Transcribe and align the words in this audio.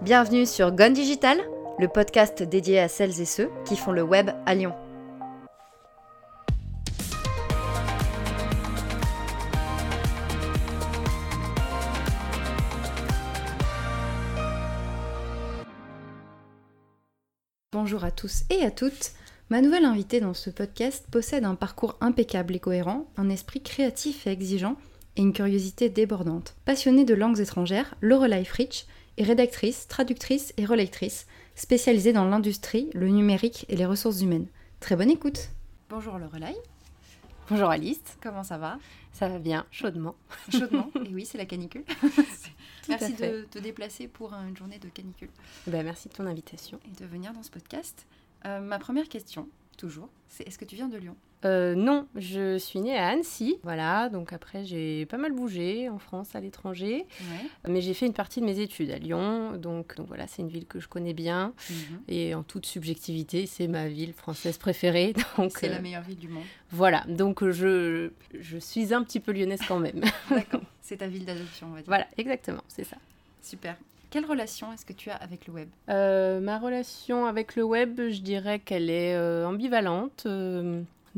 Bienvenue 0.00 0.46
sur 0.46 0.70
Gone 0.70 0.92
Digital, 0.92 1.38
le 1.80 1.88
podcast 1.88 2.44
dédié 2.44 2.78
à 2.78 2.86
celles 2.86 3.20
et 3.20 3.24
ceux 3.24 3.50
qui 3.66 3.76
font 3.76 3.90
le 3.90 4.04
web 4.04 4.30
à 4.46 4.54
Lyon. 4.54 4.72
Bonjour 17.72 18.04
à 18.04 18.12
tous 18.12 18.44
et 18.50 18.62
à 18.62 18.70
toutes. 18.70 19.10
Ma 19.50 19.60
nouvelle 19.60 19.84
invitée 19.84 20.20
dans 20.20 20.32
ce 20.32 20.50
podcast 20.50 21.06
possède 21.10 21.44
un 21.44 21.56
parcours 21.56 21.96
impeccable 22.00 22.54
et 22.54 22.60
cohérent, 22.60 23.10
un 23.16 23.28
esprit 23.30 23.64
créatif 23.64 24.28
et 24.28 24.30
exigeant 24.30 24.76
et 25.16 25.22
une 25.22 25.32
curiosité 25.32 25.88
débordante. 25.88 26.54
Passionnée 26.64 27.04
de 27.04 27.14
langues 27.14 27.40
étrangères, 27.40 27.96
Lorelai 28.00 28.44
Fritsch 28.44 28.86
est 29.18 29.24
rédactrice, 29.24 29.88
traductrice 29.88 30.54
et 30.56 30.64
relectrice, 30.64 31.26
spécialisée 31.56 32.12
dans 32.12 32.24
l'industrie, 32.24 32.88
le 32.94 33.08
numérique 33.08 33.66
et 33.68 33.76
les 33.76 33.84
ressources 33.84 34.20
humaines. 34.20 34.46
Très 34.80 34.94
bonne 34.94 35.10
écoute 35.10 35.50
Bonjour 35.90 36.18
Lorelai. 36.18 36.54
Bonjour 37.50 37.68
Alice. 37.68 38.00
Comment 38.22 38.44
ça 38.44 38.58
va? 38.58 38.78
Ça 39.12 39.28
va 39.28 39.38
bien, 39.38 39.66
chaudement. 39.70 40.14
Chaudement, 40.50 40.90
et 41.04 41.12
oui, 41.12 41.26
c'est 41.26 41.38
la 41.38 41.46
canicule. 41.46 41.82
merci 42.88 43.14
de 43.14 43.46
te 43.50 43.58
déplacer 43.58 44.06
pour 44.06 44.32
une 44.34 44.56
journée 44.56 44.78
de 44.78 44.88
canicule. 44.88 45.30
Ben, 45.66 45.84
merci 45.84 46.08
de 46.08 46.14
ton 46.14 46.26
invitation. 46.26 46.78
Et 46.86 47.00
de 47.00 47.06
venir 47.06 47.32
dans 47.32 47.42
ce 47.42 47.50
podcast. 47.50 48.06
Euh, 48.44 48.60
ma 48.60 48.78
première 48.78 49.08
question, 49.08 49.48
toujours, 49.76 50.08
c'est 50.28 50.46
est-ce 50.46 50.58
que 50.58 50.64
tu 50.64 50.76
viens 50.76 50.88
de 50.88 50.96
Lyon? 50.96 51.16
Euh, 51.44 51.74
non, 51.74 52.06
je 52.16 52.58
suis 52.58 52.80
née 52.80 52.96
à 52.96 53.08
Annecy. 53.08 53.58
Voilà, 53.62 54.08
donc 54.08 54.32
après 54.32 54.64
j'ai 54.64 55.06
pas 55.06 55.16
mal 55.16 55.32
bougé 55.32 55.88
en 55.88 55.98
France, 55.98 56.34
à 56.34 56.40
l'étranger. 56.40 57.06
Mais 57.66 57.80
j'ai 57.80 57.94
fait 57.94 58.06
une 58.06 58.12
partie 58.12 58.40
de 58.40 58.46
mes 58.46 58.60
études 58.60 58.90
à 58.90 58.98
Lyon. 58.98 59.52
Donc, 59.56 59.96
donc 59.96 60.08
voilà, 60.08 60.26
c'est 60.26 60.42
une 60.42 60.48
ville 60.48 60.66
que 60.66 60.80
je 60.80 60.88
connais 60.88 61.14
bien. 61.14 61.52
Mhm. 61.70 61.76
Et 62.08 62.34
en 62.34 62.42
toute 62.42 62.66
subjectivité, 62.66 63.46
c'est 63.46 63.68
ma 63.68 63.88
ville 63.88 64.12
française 64.12 64.58
préférée. 64.58 65.14
C'est 65.50 65.68
la 65.68 65.76
euh, 65.76 65.80
meilleure 65.80 66.02
ville 66.02 66.18
du 66.18 66.28
monde. 66.28 66.44
Voilà, 66.70 67.04
donc 67.08 67.48
je, 67.48 68.10
je 68.38 68.58
suis 68.58 68.92
un 68.92 69.02
petit 69.02 69.20
peu 69.20 69.32
lyonnaise 69.32 69.60
quand 69.66 69.78
même. 69.78 70.02
D'accord, 70.30 70.60
c'est 70.80 70.98
ta 70.98 71.06
ville 71.06 71.24
d'adoption, 71.24 71.68
on 71.68 71.70
va 71.70 71.78
dire. 71.78 71.86
Voilà, 71.86 72.06
exactement, 72.16 72.62
c'est 72.68 72.84
ça. 72.84 72.96
Super. 73.42 73.76
Quelle 74.10 74.24
relation 74.24 74.72
est-ce 74.72 74.84
que 74.84 74.92
tu 74.92 75.10
as 75.10 75.16
avec 75.16 75.46
le 75.46 75.54
web? 75.54 75.68
Euh, 75.88 76.40
Ma 76.40 76.58
relation 76.58 77.26
avec 77.26 77.56
le 77.56 77.62
web, 77.62 78.00
je 78.08 78.20
dirais 78.20 78.58
qu'elle 78.58 78.90
est 78.90 79.16
ambivalente 79.44 80.26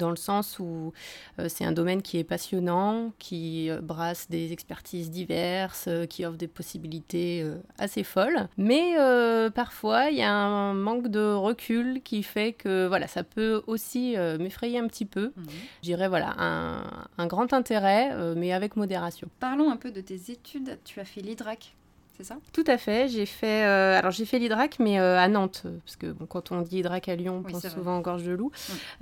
dans 0.01 0.11
le 0.11 0.17
sens 0.17 0.59
où 0.59 0.93
euh, 1.39 1.47
c'est 1.49 1.65
un 1.65 1.73
domaine 1.73 2.03
qui 2.03 2.19
est 2.19 2.25
passionnant, 2.25 3.13
qui 3.19 3.71
euh, 3.71 3.81
brasse 3.81 4.29
des 4.29 4.53
expertises 4.53 5.11
diverses, 5.11 5.85
euh, 5.87 6.07
qui 6.07 6.25
offre 6.25 6.39
des 6.39 6.49
possibilités 6.49 7.47
assez 7.79 8.03
folles. 8.03 8.49
Mais 8.57 8.95
parfois, 9.55 10.11
il 10.11 10.17
y 10.17 10.23
a 10.23 10.33
un 10.33 10.75
manque 10.75 11.09
de 11.09 11.33
recul 11.33 12.01
qui 12.03 12.23
fait 12.23 12.53
que 12.53 12.87
voilà, 12.87 13.07
ça 13.07 13.23
peut 13.23 13.63
aussi 13.67 14.17
m'effrayer 14.39 14.79
un 14.79 14.87
petit 14.89 15.05
peu. 15.05 15.33
Mhm. 15.37 15.47
Je 15.83 15.83
dirais 15.83 16.09
voilà, 16.09 16.35
un, 16.39 16.83
un 17.19 17.27
grand 17.27 17.53
intérêt, 17.53 18.35
mais 18.35 18.53
avec 18.53 18.77
modération. 18.77 19.29
Parlons 19.39 19.71
un 19.71 19.77
peu 19.77 19.91
de 19.91 20.01
tes 20.01 20.33
études. 20.33 20.79
Tu 20.85 21.01
as 21.01 21.05
fait 21.05 21.21
l'IDRAC 21.21 21.75
ça? 22.25 22.37
Tout 22.53 22.65
à 22.67 22.79
fait. 22.79 23.09
J'ai 23.09 23.27
fait, 23.27 23.65
euh, 23.65 23.99
alors 23.99 24.11
j'ai 24.11 24.25
fait 24.25 24.39
l'Hydrac, 24.39 24.79
mais 24.79 25.01
euh, 25.01 25.19
à 25.19 25.29
Nantes, 25.29 25.63
parce 25.85 25.97
que 25.97 26.07
bon, 26.07 26.27
quand 26.27 26.53
on 26.53 26.63
dit 26.63 26.79
Hydrac 26.79 27.09
à 27.09 27.17
Lyon, 27.17 27.43
on 27.45 27.51
pense 27.51 27.67
souvent 27.69 27.97
en 27.97 28.01
Gorge 28.01 28.25
de 28.25 28.33
Loup. 28.33 28.51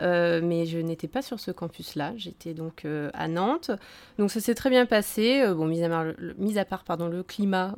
Euh, 0.01 0.41
mais 0.43 0.67
je 0.67 0.79
n'étais 0.79 1.09
pas 1.09 1.23
sur 1.23 1.41
ce 1.41 1.51
campus-là. 1.51 2.13
J'étais 2.17 2.55
donc 2.55 2.87
à 3.15 3.29
Nantes. 3.29 3.71
Donc 4.19 4.31
ça 4.31 4.41
s'est 4.41 4.55
très 4.55 4.71
bien 4.71 4.87
passé. 4.87 5.45
bon, 5.55 5.67
mis 5.67 5.83
à, 5.83 5.89
part, 5.89 6.05
le, 6.05 6.35
mis 6.39 6.59
à 6.59 6.65
part 6.65 6.85
pardon, 6.85 7.09
le 7.09 7.23
climat 7.23 7.75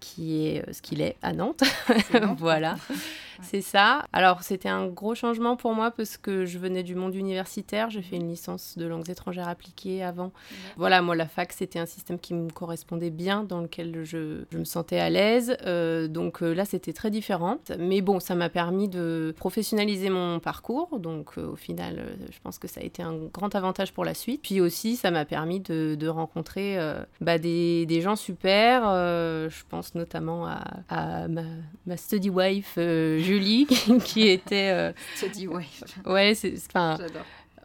qui 0.00 0.46
est 0.46 0.72
ce 0.72 0.82
qu'il 0.82 1.00
est 1.00 1.16
à 1.22 1.32
Nantes. 1.32 1.62
voilà. 2.38 2.76
C'est 3.42 3.60
ça. 3.60 4.06
Alors, 4.12 4.42
c'était 4.42 4.68
un 4.68 4.86
gros 4.86 5.14
changement 5.14 5.56
pour 5.56 5.74
moi 5.74 5.90
parce 5.90 6.16
que 6.16 6.44
je 6.44 6.58
venais 6.58 6.82
du 6.82 6.94
monde 6.94 7.14
universitaire. 7.14 7.90
J'ai 7.90 8.02
fait 8.02 8.16
une 8.16 8.28
licence 8.28 8.76
de 8.76 8.86
langues 8.86 9.08
étrangères 9.10 9.48
appliquées 9.48 10.02
avant. 10.02 10.32
Voilà, 10.76 11.02
moi, 11.02 11.16
la 11.16 11.26
fac, 11.26 11.52
c'était 11.52 11.78
un 11.78 11.86
système 11.86 12.18
qui 12.18 12.34
me 12.34 12.50
correspondait 12.50 13.10
bien, 13.10 13.44
dans 13.44 13.60
lequel 13.60 14.04
je, 14.04 14.44
me 14.52 14.64
sentais 14.64 14.98
à 14.98 15.10
l'aise. 15.10 15.56
Euh, 15.66 16.08
donc 16.08 16.42
euh, 16.42 16.54
là, 16.54 16.64
c'était 16.64 16.92
très 16.92 17.10
différent. 17.10 17.58
Mais 17.78 18.00
bon, 18.00 18.20
ça 18.20 18.34
m'a 18.34 18.48
permis 18.48 18.88
de 18.88 19.34
professionnaliser 19.36 20.10
mon 20.10 20.40
parcours. 20.40 20.98
Donc, 20.98 21.32
euh, 21.38 21.52
au 21.52 21.56
final, 21.56 22.16
je 22.30 22.38
pense 22.42 22.58
que 22.58 22.68
ça 22.68 22.80
a 22.80 22.84
été 22.84 23.02
un 23.02 23.14
grand 23.32 23.54
avantage 23.54 23.92
pour 23.92 24.04
la 24.04 24.14
suite. 24.14 24.42
Puis 24.42 24.60
aussi, 24.60 24.96
ça 24.96 25.10
m'a 25.10 25.24
permis 25.24 25.60
de, 25.60 26.08
rencontrer 26.08 26.78
bah, 27.20 27.38
des, 27.38 28.00
gens 28.00 28.16
super. 28.16 28.82
je 28.84 29.62
pense 29.68 29.94
notamment 29.94 30.46
à, 30.46 31.28
ma, 31.28 31.42
ma, 31.86 31.96
study 31.96 32.30
wife, 32.30 32.74
Julie, 33.24 33.66
qui 34.04 34.28
était. 34.28 34.70
Euh... 34.72 34.92
dis 35.32 35.48
ouais. 35.48 35.66
Ouais, 36.06 36.34
c'est. 36.34 36.54
Enfin. 36.68 36.98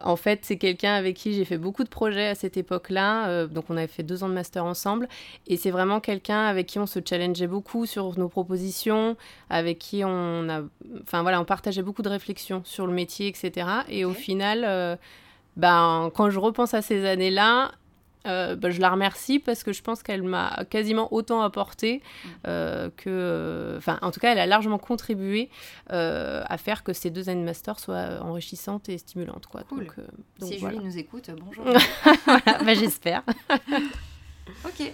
En 0.02 0.16
fait, 0.16 0.40
c'est 0.44 0.56
quelqu'un 0.56 0.94
avec 0.94 1.14
qui 1.14 1.34
j'ai 1.34 1.44
fait 1.44 1.58
beaucoup 1.58 1.84
de 1.84 1.88
projets 1.90 2.28
à 2.28 2.34
cette 2.34 2.56
époque-là. 2.56 3.28
Euh, 3.28 3.46
donc, 3.46 3.66
on 3.68 3.76
avait 3.76 3.86
fait 3.86 4.02
deux 4.02 4.24
ans 4.24 4.30
de 4.30 4.34
master 4.34 4.64
ensemble. 4.64 5.10
Et 5.46 5.58
c'est 5.58 5.70
vraiment 5.70 6.00
quelqu'un 6.00 6.46
avec 6.46 6.68
qui 6.68 6.78
on 6.78 6.86
se 6.86 7.00
challengeait 7.06 7.46
beaucoup 7.46 7.84
sur 7.84 8.18
nos 8.18 8.30
propositions, 8.30 9.18
avec 9.50 9.78
qui 9.78 10.02
on 10.02 10.48
a. 10.48 10.62
Enfin, 11.02 11.20
voilà, 11.20 11.38
on 11.38 11.44
partageait 11.44 11.82
beaucoup 11.82 12.00
de 12.00 12.08
réflexions 12.08 12.62
sur 12.64 12.86
le 12.86 12.94
métier, 12.94 13.28
etc. 13.28 13.66
Et 13.88 14.04
au 14.04 14.14
final. 14.14 14.64
Euh, 14.66 14.96
ben, 15.56 16.10
quand 16.14 16.30
je 16.30 16.38
repense 16.38 16.74
à 16.74 16.80
ces 16.80 17.04
années-là, 17.04 17.72
euh, 18.26 18.54
bah, 18.56 18.70
je 18.70 18.80
la 18.80 18.90
remercie 18.90 19.38
parce 19.38 19.62
que 19.62 19.72
je 19.72 19.82
pense 19.82 20.02
qu'elle 20.02 20.22
m'a 20.22 20.64
quasiment 20.68 21.12
autant 21.12 21.42
apporté 21.42 22.02
mm. 22.02 22.28
euh, 22.46 22.90
que. 22.96 23.74
Enfin, 23.76 23.98
en 24.02 24.10
tout 24.10 24.20
cas, 24.20 24.32
elle 24.32 24.38
a 24.38 24.46
largement 24.46 24.78
contribué 24.78 25.48
euh, 25.92 26.42
à 26.46 26.58
faire 26.58 26.82
que 26.82 26.92
ces 26.92 27.10
deux 27.10 27.28
années 27.28 27.40
de 27.40 27.46
master 27.46 27.78
soient 27.78 28.20
enrichissantes 28.22 28.88
et 28.88 28.98
stimulantes. 28.98 29.46
Quoi. 29.46 29.62
Donc, 29.70 29.94
si 30.42 30.58
Julie 30.58 30.78
nous 30.78 30.98
écoute, 30.98 31.30
bonjour. 31.38 31.64
Bah, 32.64 32.74
j'espère. 32.74 33.22
ok. 34.64 34.92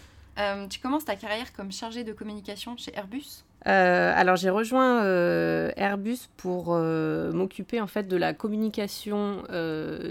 Tu 0.68 0.80
commences 0.80 1.04
ta 1.04 1.16
carrière 1.16 1.52
comme 1.52 1.72
chargée 1.72 2.04
de 2.04 2.12
communication 2.12 2.76
chez 2.76 2.96
Airbus? 2.96 3.44
Euh, 3.66 4.12
alors 4.14 4.36
j'ai 4.36 4.50
rejoint 4.50 5.02
euh, 5.04 5.70
Airbus 5.76 6.18
pour 6.36 6.74
m'occuper 6.76 7.80
en 7.80 7.86
fait 7.86 8.08
de 8.08 8.16
la 8.16 8.34
communication 8.34 9.42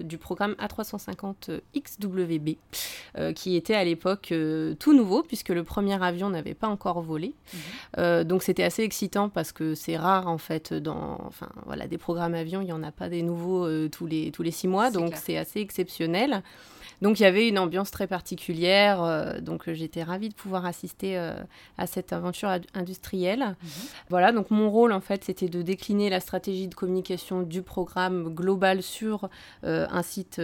du 0.02 0.18
programme 0.18 0.54
A350 0.54 1.62
XWB 1.76 2.58
qui 3.34 3.56
était 3.56 3.76
à 3.76 3.84
l'époque 3.84 4.34
tout 4.80 4.94
nouveau 4.94 5.24
puisque 5.24 5.50
le 5.50 5.64
premier 5.64 6.02
avion 6.04 6.30
n'avait 6.30 6.54
pas 6.54 6.68
encore 6.68 7.02
volé. 7.02 7.34
Mhm. 7.98 8.24
donc 8.24 8.44
c'était 8.44 8.64
assez 8.64 8.84
excitant 8.84 9.30
parce 9.30 9.52
que 9.52 9.76
c'est 9.76 9.98
rare 9.98 10.28
en 10.28 10.38
fait 10.38 10.74
dans 10.74 11.20
enfin 11.26 11.50
voilà 11.66 11.88
des 11.88 11.98
programmes 11.98 12.34
avions 12.34 12.62
il 12.62 12.68
y 12.68 12.74
en 12.74 12.84
a 12.84 12.92
pas 12.92 13.10
des 13.10 13.22
nouveaux 13.22 13.88
tous 13.90 14.06
les 14.06 14.32
tous 14.32 14.44
les 14.44 14.52
six 14.52 14.68
mois 14.68 14.92
donc 14.92 15.14
c'est 15.16 15.38
assez 15.38 15.60
exceptionnel. 15.60 16.44
Donc 17.02 17.20
il 17.20 17.24
y 17.24 17.26
avait 17.26 17.48
une 17.48 17.60
ambiance 17.60 17.92
très 17.92 18.08
particulière. 18.08 19.04
Euh, 19.04 19.40
donc 19.40 19.72
j'étais 19.72 20.04
ravie 20.04 20.30
de 20.30 20.34
pouvoir 20.34 20.66
assister 20.66 21.18
euh, 21.18 21.34
à 21.78 21.88
cette 21.88 22.14
aventure 22.14 22.50
industrielle. 22.74 23.40
Mhm. 23.40 23.70
Voilà, 24.10 24.32
donc 24.32 24.52
mon 24.52 24.70
rôle 24.70 24.92
en 24.92 25.02
fait 25.02 25.24
c'était 25.24 25.48
de 25.48 25.62
décliner 25.62 26.10
la 26.10 26.20
stratégie 26.20 26.68
de 26.68 26.76
communication 26.76 27.42
du 27.42 27.62
programme 27.62 28.34
global 28.34 28.82
sur 28.82 29.30
euh, 29.64 29.88
un 29.90 30.04
site 30.04 30.40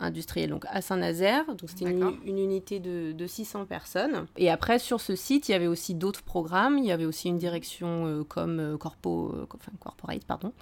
industriel 0.00 0.50
donc 0.50 0.64
à 0.68 0.80
Saint-Nazaire. 0.80 1.46
Donc 1.46 1.70
c'était 1.70 1.90
une, 1.90 2.12
unité 2.26 2.80
de, 2.80 3.26
600 3.26 3.64
personnes. 3.66 4.26
Et 4.36 4.50
après 4.50 4.78
sur 4.78 5.00
ce 5.00 5.16
site 5.16 5.48
il 5.48 5.52
y 5.52 5.54
avait 5.54 5.66
aussi 5.66 5.94
d'autres 5.94 6.22
programmes. 6.22 6.78
Il 6.78 6.84
y 6.84 6.92
avait 6.92 7.04
aussi 7.04 7.28
une 7.28 7.38
direction 7.38 8.24
comme 8.28 8.76
corpo, 8.78 9.34
enfin, 9.54 9.72
corporate 9.80 10.24
pardon. 10.24 10.52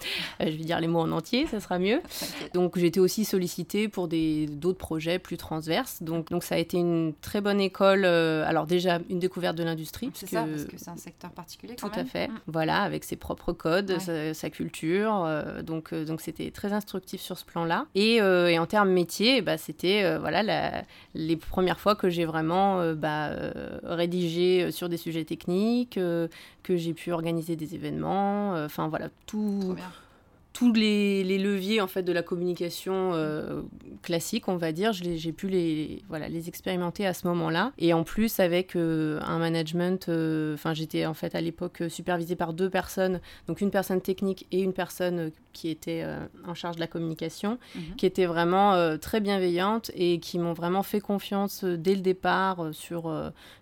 je 0.40 0.46
vais 0.46 0.56
dire 0.56 0.80
les 0.80 0.88
mots 0.88 1.00
en 1.00 1.12
entier, 1.12 1.46
ça 1.46 1.60
sera 1.60 1.78
mieux. 1.78 2.00
Donc 2.54 2.78
j'étais 2.78 3.00
aussi 3.00 3.24
sollicitée 3.24 3.88
pour 3.88 4.08
d'autres 4.08 4.78
projets 4.78 5.18
plus 5.18 5.33
transverse. 5.36 6.02
Donc, 6.02 6.30
donc 6.30 6.44
ça 6.44 6.54
a 6.56 6.58
été 6.58 6.76
une 6.76 7.14
très 7.20 7.40
bonne 7.40 7.60
école. 7.60 8.04
Euh, 8.04 8.44
alors 8.46 8.66
déjà, 8.66 8.98
une 9.08 9.18
découverte 9.18 9.56
de 9.56 9.64
l'industrie. 9.64 10.10
C'est 10.14 10.28
ça, 10.28 10.44
parce 10.44 10.64
que 10.64 10.76
c'est 10.76 10.90
un 10.90 10.96
secteur 10.96 11.30
particulier 11.30 11.76
quand 11.80 11.88
Tout 11.88 12.00
à 12.00 12.04
fait. 12.04 12.28
Mm. 12.28 12.40
Voilà, 12.46 12.82
avec 12.82 13.04
ses 13.04 13.16
propres 13.16 13.52
codes, 13.52 13.98
sa, 13.98 14.50
culture. 14.50 15.24
Euh, 15.24 15.62
donc 15.62 15.92
euh, 15.92 16.04
donc 16.04 16.20
c'était 16.20 16.50
très 16.50 16.72
instructif 16.72 17.20
sur 17.20 17.38
ce 17.38 17.44
plan-là. 17.44 17.86
Et, 17.94 18.16
et, 18.16 18.58
en 18.58 18.66
termes 18.66 18.90
métier, 18.90 19.42
bah, 19.42 19.58
c'était 19.58 20.18
voilà 20.18 20.42
la, 20.42 20.84
les 21.14 21.36
premières 21.36 21.80
fois 21.80 21.94
que 21.94 22.08
j'ai 22.08 22.24
vraiment 22.24 22.94
bah, 22.94 23.30
rédigé 23.82 24.70
sur 24.70 24.88
des 24.88 24.96
sujets 24.96 25.24
techniques, 25.24 25.94
que 25.94 26.76
j'ai 26.76 26.94
pu 26.94 27.12
organiser 27.12 27.56
des 27.56 27.74
événements. 27.74 28.52
Enfin 28.64 28.88
voilà, 28.88 29.08
tout 29.26 29.74
tous 30.54 30.72
les, 30.72 31.24
leviers 31.36 31.80
en 31.80 31.88
fait 31.88 32.04
de 32.04 32.12
la 32.12 32.22
communication 32.22 33.10
euh, 33.12 33.62
classique, 34.02 34.46
on 34.48 34.56
va 34.56 34.70
dire, 34.70 34.92
j'ai 34.92 35.32
pu 35.32 35.48
les, 35.48 36.02
voilà, 36.08 36.28
les 36.28 36.48
expérimenter 36.48 37.06
à 37.06 37.12
ce 37.12 37.26
moment-là. 37.26 37.72
Et 37.76 37.92
en 37.92 38.04
plus, 38.04 38.38
avec 38.38 38.76
euh, 38.76 39.20
un 39.22 39.38
management, 39.38 40.08
euh, 40.08 40.54
enfin, 40.54 40.72
j'étais 40.72 41.06
en 41.06 41.14
fait 41.14 41.34
à 41.34 41.40
l'époque 41.40 41.82
supervisée 41.88 42.36
par 42.36 42.52
deux 42.52 42.70
personnes, 42.70 43.20
donc 43.48 43.60
une 43.60 43.72
personne 43.72 44.00
technique 44.00 44.46
et 44.52 44.62
une 44.62 44.72
personne 44.72 45.32
qui 45.52 45.68
était 45.68 46.04
en 46.46 46.54
charge 46.54 46.76
de 46.76 46.80
la 46.80 46.86
communication, 46.86 47.58
Mhm. 47.74 47.96
qui 47.96 48.06
étaient 48.06 48.26
vraiment 48.26 48.96
très 48.98 49.20
bienveillantes 49.20 49.90
et 49.94 50.20
qui 50.20 50.38
m'ont 50.38 50.52
vraiment 50.52 50.82
fait 50.84 51.00
confiance 51.00 51.64
dès 51.64 51.96
le 51.96 52.00
départ 52.00 52.68
sur, 52.72 53.12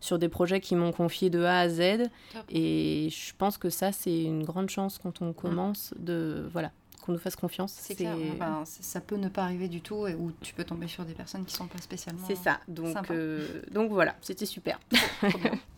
sur 0.01 0.19
des 0.19 0.29
projets 0.29 0.61
qui 0.61 0.75
m'ont 0.77 0.93
confié 0.93 1.31
de 1.31 1.43
A 1.43 1.61
à 1.61 1.69
Z. 1.71 2.09
Top. 2.33 2.43
Et 2.51 3.09
je 3.11 3.33
pense 3.37 3.57
que 3.57 3.71
ça, 3.71 3.93
c'est 3.93 4.23
une 4.23 4.45
grande 4.45 4.69
chance 4.69 4.99
quand 5.03 5.23
on 5.23 5.33
commence 5.33 5.95
de 5.99 6.47
voilà 6.53 6.71
qu'on 7.03 7.13
nous 7.13 7.19
fasse 7.19 7.37
confiance. 7.37 7.75
C'est 7.79 7.95
clair, 7.97 8.17
ça 8.65 9.01
peut 9.01 9.17
ne 9.17 9.29
pas 9.29 9.43
arriver 9.43 9.69
du 9.69 9.81
tout 9.81 10.07
et 10.07 10.15
où 10.15 10.33
tu 10.41 10.55
peux 10.55 10.65
tomber 10.65 10.89
sur 10.89 11.05
des 11.05 11.13
personnes 11.15 11.45
qui 11.45 11.55
sont 11.55 11.67
pas 11.67 11.79
spécialement. 11.81 12.25
C'est 12.27 12.37
ça. 12.37 12.61
Donc, 12.69 13.11
euh, 13.11 13.63
donc 13.71 13.91
voilà, 13.91 14.15
c'était 14.23 14.47
super. 14.47 14.79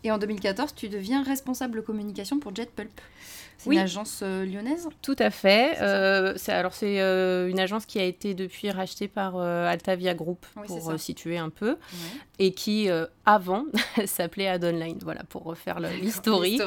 Et 0.04 0.10
en 0.10 0.18
2014, 0.18 0.74
tu 0.74 0.88
deviens 0.88 1.22
responsable 1.22 1.82
communication 1.82 2.38
pour 2.38 2.54
JetPulp. 2.54 3.00
C'est 3.56 3.68
Oui. 3.68 3.76
une 3.76 3.82
agence 3.82 4.20
euh, 4.22 4.44
lyonnaise? 4.44 4.88
Tout 5.00 5.14
à 5.18 5.30
fait. 5.30 5.78
Euh, 5.80 6.34
alors 6.48 6.74
c'est 6.74 7.00
euh, 7.00 7.48
une 7.48 7.60
agence 7.60 7.86
qui 7.86 8.00
a 8.00 8.04
été 8.04 8.34
depuis 8.34 8.70
rachetée 8.70 9.06
par 9.06 9.36
Altavia 9.38 10.12
Group 10.14 10.44
Oui, 10.56 10.66
pour 10.66 10.98
situer 10.98 11.38
un 11.38 11.50
peu 11.50 11.70
Ouais. 11.70 11.76
et 12.40 12.52
qui 12.52 12.88
avant 13.24 13.64
s'appelait 14.06 14.48
Adonline. 14.48 14.98
Voilà 15.02 15.22
pour 15.24 15.44
refaire 15.44 15.78
l'historique 15.80 16.62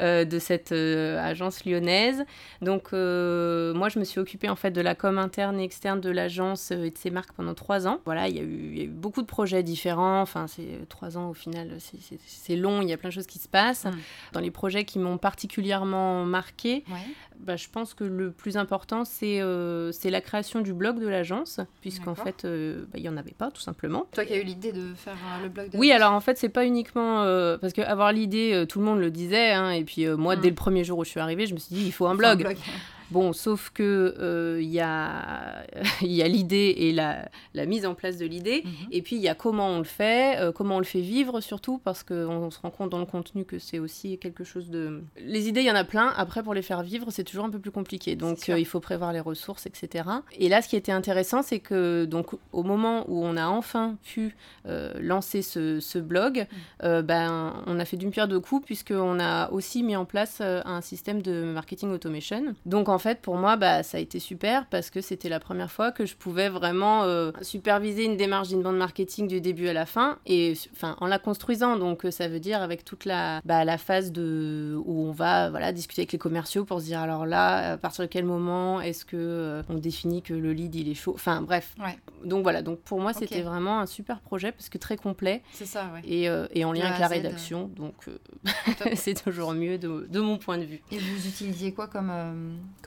ouais. 0.00 0.24
de 0.24 0.38
cette 0.38 0.72
agence 0.72 1.64
lyonnaise. 1.64 2.24
Donc 2.60 2.90
moi 3.82 3.88
je 3.88 3.98
me 3.98 4.04
suis 4.04 4.20
occupée 4.20 4.48
en 4.48 4.54
fait 4.54 4.70
de 4.70 4.80
la 4.80 4.94
com 4.94 5.18
interne 5.18 5.58
et 5.58 5.64
externe 5.64 6.00
de 6.00 6.08
l'agence 6.08 6.70
euh, 6.70 6.84
et 6.84 6.90
de 6.90 6.96
ses 6.98 7.10
marques 7.10 7.32
pendant 7.32 7.52
trois 7.54 7.88
ans. 7.88 7.98
Voilà, 8.04 8.28
il 8.28 8.36
y 8.36 8.38
a 8.38 8.42
eu, 8.42 8.68
il 8.72 8.78
y 8.78 8.80
a 8.82 8.84
eu 8.84 8.88
beaucoup 8.88 9.22
de 9.22 9.26
projets 9.26 9.64
différents. 9.64 10.20
Enfin 10.20 10.46
c'est 10.46 10.62
euh, 10.62 10.84
trois 10.88 11.18
ans 11.18 11.28
au 11.30 11.34
final, 11.34 11.68
c'est- 11.80 12.54
long. 12.54 12.80
Il 12.80 12.88
y 12.88 12.92
a 12.92 12.96
plein 12.96 13.08
de 13.08 13.14
choses 13.14 13.26
qui 13.26 13.40
se 13.40 13.48
passent. 13.48 13.86
Mm. 13.86 13.98
Dans 14.34 14.40
les 14.40 14.52
projets 14.52 14.84
qui 14.84 15.00
m'ont 15.00 15.18
particulièrement 15.18 16.24
marqué, 16.24 16.84
Ouais. 16.88 16.96
bah, 17.40 17.56
je 17.56 17.66
pense 17.68 17.92
que 17.94 18.04
le 18.04 18.30
plus 18.30 18.56
important, 18.56 19.04
c'est 19.04 19.40
euh, 19.40 19.90
c'est 19.90 20.10
la 20.10 20.20
création 20.20 20.60
du 20.60 20.72
blog 20.72 21.00
de 21.00 21.08
l'agence, 21.08 21.58
puisqu'en 21.80 22.14
fait, 22.14 22.44
euh, 22.44 22.84
bah, 22.92 22.98
il 22.98 23.02
n'y 23.02 23.08
en 23.08 23.16
avait 23.16 23.32
pas, 23.36 23.50
tout 23.50 23.60
simplement. 23.62 24.06
Toi 24.12 24.24
qui 24.24 24.32
as 24.34 24.38
eu 24.38 24.44
l'idée 24.44 24.70
de 24.70 24.94
faire 24.94 25.14
euh, 25.14 25.42
le 25.42 25.48
blog 25.48 25.70
de 25.70 25.78
Oui, 25.78 25.90
alors 25.90 26.12
en 26.12 26.20
fait, 26.20 26.38
c'est 26.38 26.48
pas 26.50 26.64
uniquement. 26.66 27.24
parce 27.60 27.72
qu'avoir 27.72 28.12
l'idée, 28.12 28.52
euh, 28.54 28.64
tout 28.64 28.78
le 28.78 28.84
monde 28.84 29.00
le 29.00 29.10
disait, 29.10 29.50
hein, 29.52 29.70
et 29.70 29.82
puis 29.82 30.06
moi, 30.06 30.36
Mm. 30.36 30.40
dès 30.40 30.48
le 30.50 30.54
premier 30.54 30.84
jour 30.84 30.98
où 31.00 31.04
je 31.04 31.10
suis 31.10 31.20
arrivée, 31.20 31.46
je 31.46 31.54
me 31.54 31.58
suis 31.58 31.74
dit, 31.74 31.84
il 31.84 31.92
faut 31.92 32.06
un 32.06 32.14
blog. 32.14 32.46
Bon, 33.12 33.32
sauf 33.32 33.70
que 33.70 34.14
euh, 34.18 34.58
il 34.60 34.70
y 34.70 34.80
a, 34.80 35.64
y 36.02 36.22
a 36.22 36.28
l'idée 36.28 36.74
et 36.78 36.92
la, 36.92 37.28
la 37.54 37.66
mise 37.66 37.86
en 37.86 37.94
place 37.94 38.16
de 38.16 38.26
l'idée. 38.26 38.62
Mhm. 38.64 38.88
Et 38.90 39.02
puis 39.02 39.16
il 39.16 39.22
y 39.22 39.28
a 39.28 39.34
comment 39.34 39.68
on 39.68 39.78
le 39.78 39.84
fait, 39.84 40.38
euh, 40.40 40.52
comment 40.52 40.76
on 40.76 40.78
le 40.78 40.84
fait 40.84 41.00
vivre 41.00 41.40
surtout, 41.40 41.78
parce 41.78 42.02
qu'on 42.02 42.50
se 42.50 42.58
rend 42.60 42.70
compte 42.70 42.90
dans 42.90 42.98
le 42.98 43.06
contenu 43.06 43.44
que 43.44 43.58
c'est 43.58 43.78
aussi 43.78 44.18
quelque 44.18 44.44
chose 44.44 44.70
de... 44.70 45.02
Les 45.18 45.48
idées, 45.48 45.60
il 45.60 45.66
y 45.66 45.70
en 45.70 45.74
a 45.74 45.84
plein, 45.84 46.12
après 46.16 46.42
pour 46.42 46.54
les 46.54 46.62
faire 46.62 46.82
vivre, 46.82 47.10
c'est 47.10 47.24
toujours 47.24 47.44
un 47.44 47.50
peu 47.50 47.58
plus 47.58 47.70
compliqué. 47.70 48.16
Donc 48.16 48.48
euh, 48.48 48.58
il 48.58 48.66
faut 48.66 48.80
prévoir 48.80 49.12
les 49.12 49.20
ressources, 49.20 49.66
etc. 49.66 50.04
Et 50.38 50.48
là, 50.48 50.62
ce 50.62 50.68
qui 50.68 50.76
était 50.76 50.92
intéressant, 50.92 51.42
c'est 51.42 51.60
que 51.60 52.04
donc 52.04 52.30
au 52.52 52.62
moment 52.62 53.04
où 53.08 53.24
on 53.24 53.36
a 53.36 53.46
enfin 53.46 53.96
pu 54.02 54.34
euh, 54.66 54.92
lancer 55.00 55.42
ce, 55.42 55.80
ce 55.80 55.98
blog, 55.98 56.46
euh, 56.82 57.02
ben, 57.02 57.54
on 57.66 57.78
a 57.78 57.84
fait 57.84 57.96
d'une 57.96 58.10
pierre 58.10 58.28
deux 58.28 58.40
coups, 58.40 58.64
puisqu'on 58.64 59.18
a 59.20 59.50
aussi 59.50 59.82
mis 59.82 59.96
en 59.96 60.04
place 60.04 60.38
euh, 60.40 60.60
un 60.64 60.80
système 60.80 61.22
de 61.22 61.44
marketing 61.44 61.90
automation. 61.90 62.54
Donc 62.66 62.88
en 62.88 62.98
fait, 63.02 63.20
pour 63.20 63.36
moi, 63.36 63.56
bah, 63.56 63.82
ça 63.82 63.98
a 63.98 64.00
été 64.00 64.18
super, 64.18 64.66
parce 64.66 64.90
que 64.90 65.00
c'était 65.00 65.28
la 65.28 65.40
première 65.40 65.70
fois 65.70 65.92
que 65.92 66.06
je 66.06 66.16
pouvais 66.16 66.48
vraiment 66.48 67.02
euh, 67.04 67.32
superviser 67.42 68.04
une 68.04 68.16
démarche 68.16 68.48
d'inbound 68.48 68.76
marketing 68.78 69.28
du 69.28 69.40
début 69.40 69.68
à 69.68 69.72
la 69.72 69.86
fin, 69.86 70.18
et 70.26 70.54
enfin 70.72 70.96
en 71.00 71.06
la 71.06 71.18
construisant. 71.18 71.76
Donc 71.76 72.04
euh, 72.04 72.10
ça 72.10 72.28
veut 72.28 72.40
dire 72.40 72.62
avec 72.62 72.84
toute 72.84 73.04
la, 73.04 73.40
bah, 73.44 73.64
la 73.64 73.78
phase 73.78 74.12
de 74.12 74.80
où 74.84 75.06
on 75.08 75.12
va 75.12 75.50
voilà 75.50 75.72
discuter 75.72 76.02
avec 76.02 76.12
les 76.12 76.18
commerciaux 76.18 76.64
pour 76.64 76.80
se 76.80 76.86
dire 76.86 77.00
alors 77.00 77.26
là, 77.26 77.72
à 77.72 77.76
partir 77.76 78.04
de 78.04 78.08
quel 78.08 78.24
moment 78.24 78.80
est-ce 78.80 79.04
que 79.04 79.16
euh, 79.16 79.62
on 79.68 79.74
définit 79.74 80.22
que 80.22 80.34
le 80.34 80.52
lead 80.52 80.74
il 80.74 80.88
est 80.88 80.94
chaud? 80.94 81.12
Enfin 81.14 81.42
bref. 81.42 81.74
Ouais. 81.78 81.98
Donc 82.24 82.42
voilà. 82.44 82.62
Donc 82.62 82.80
pour 82.80 83.00
moi, 83.00 83.12
c'était 83.12 83.42
vraiment 83.42 83.80
un 83.80 83.86
super 83.86 84.20
projet 84.20 84.52
parce 84.52 84.68
que 84.68 84.78
très 84.78 84.96
complet 84.96 85.42
C'est 85.52 85.66
ça, 85.66 85.90
ouais. 85.92 86.00
et, 86.04 86.28
euh, 86.28 86.46
et 86.52 86.64
en 86.64 86.72
lien 86.72 86.86
avec 86.86 87.00
la 87.00 87.08
rédaction. 87.08 87.68
Donc 87.76 87.94
c'est 88.94 89.20
toujours 89.22 89.52
mieux 89.52 89.78
de, 89.78 90.06
de 90.08 90.20
mon 90.20 90.38
point 90.38 90.58
de 90.58 90.64
vue. 90.64 90.80
Et 90.92 90.98
vous 90.98 91.26
utilisiez 91.26 91.72
quoi 91.72 91.88
comme, 91.88 92.10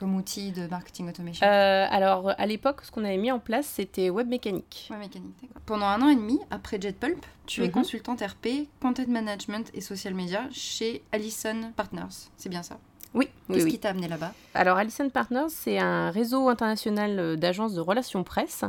comme 0.06 0.14
outil 0.14 0.52
de 0.52 0.68
marketing 0.68 1.08
automation 1.08 1.44
Euh, 1.44 1.86
alors 1.90 2.32
à 2.38 2.46
l'époque, 2.46 2.82
ce 2.84 2.92
qu'on 2.92 3.04
avait 3.04 3.16
mis 3.16 3.32
en 3.32 3.40
place, 3.40 3.66
c'était 3.66 4.08
Web 4.08 4.28
Mécanique. 4.28 4.86
Ouais, 4.92 4.98
mécanique, 4.98 5.34
d'accord. 5.42 5.60
Pendant 5.66 5.86
un 5.86 6.00
an 6.00 6.08
et 6.08 6.14
demi, 6.14 6.38
après 6.52 6.80
JetPulp, 6.80 7.26
tu 7.46 7.62
es 7.64 7.66
Mhm. 7.66 7.72
consultante 7.72 8.20
RP, 8.22 8.68
Content 8.80 9.08
Management 9.08 9.68
et 9.74 9.80
Social 9.80 10.14
Media 10.14 10.46
chez 10.52 11.02
Allison 11.10 11.72
Partners. 11.74 12.28
C'est 12.36 12.48
bien 12.48 12.62
ça? 12.62 12.78
Oui, 13.16 13.28
Qu'est-ce 13.48 13.64
oui. 13.64 13.70
qui 13.72 13.78
t'a 13.78 13.88
amené 13.90 14.08
là-bas? 14.08 14.32
Alors 14.52 14.76
Allison 14.76 15.08
Partners, 15.08 15.48
c'est 15.48 15.78
un 15.78 16.10
réseau 16.10 16.48
international 16.48 17.18
euh, 17.18 17.36
d'agences 17.36 17.74
de 17.74 17.80
relations 17.80 18.22
presse. 18.24 18.62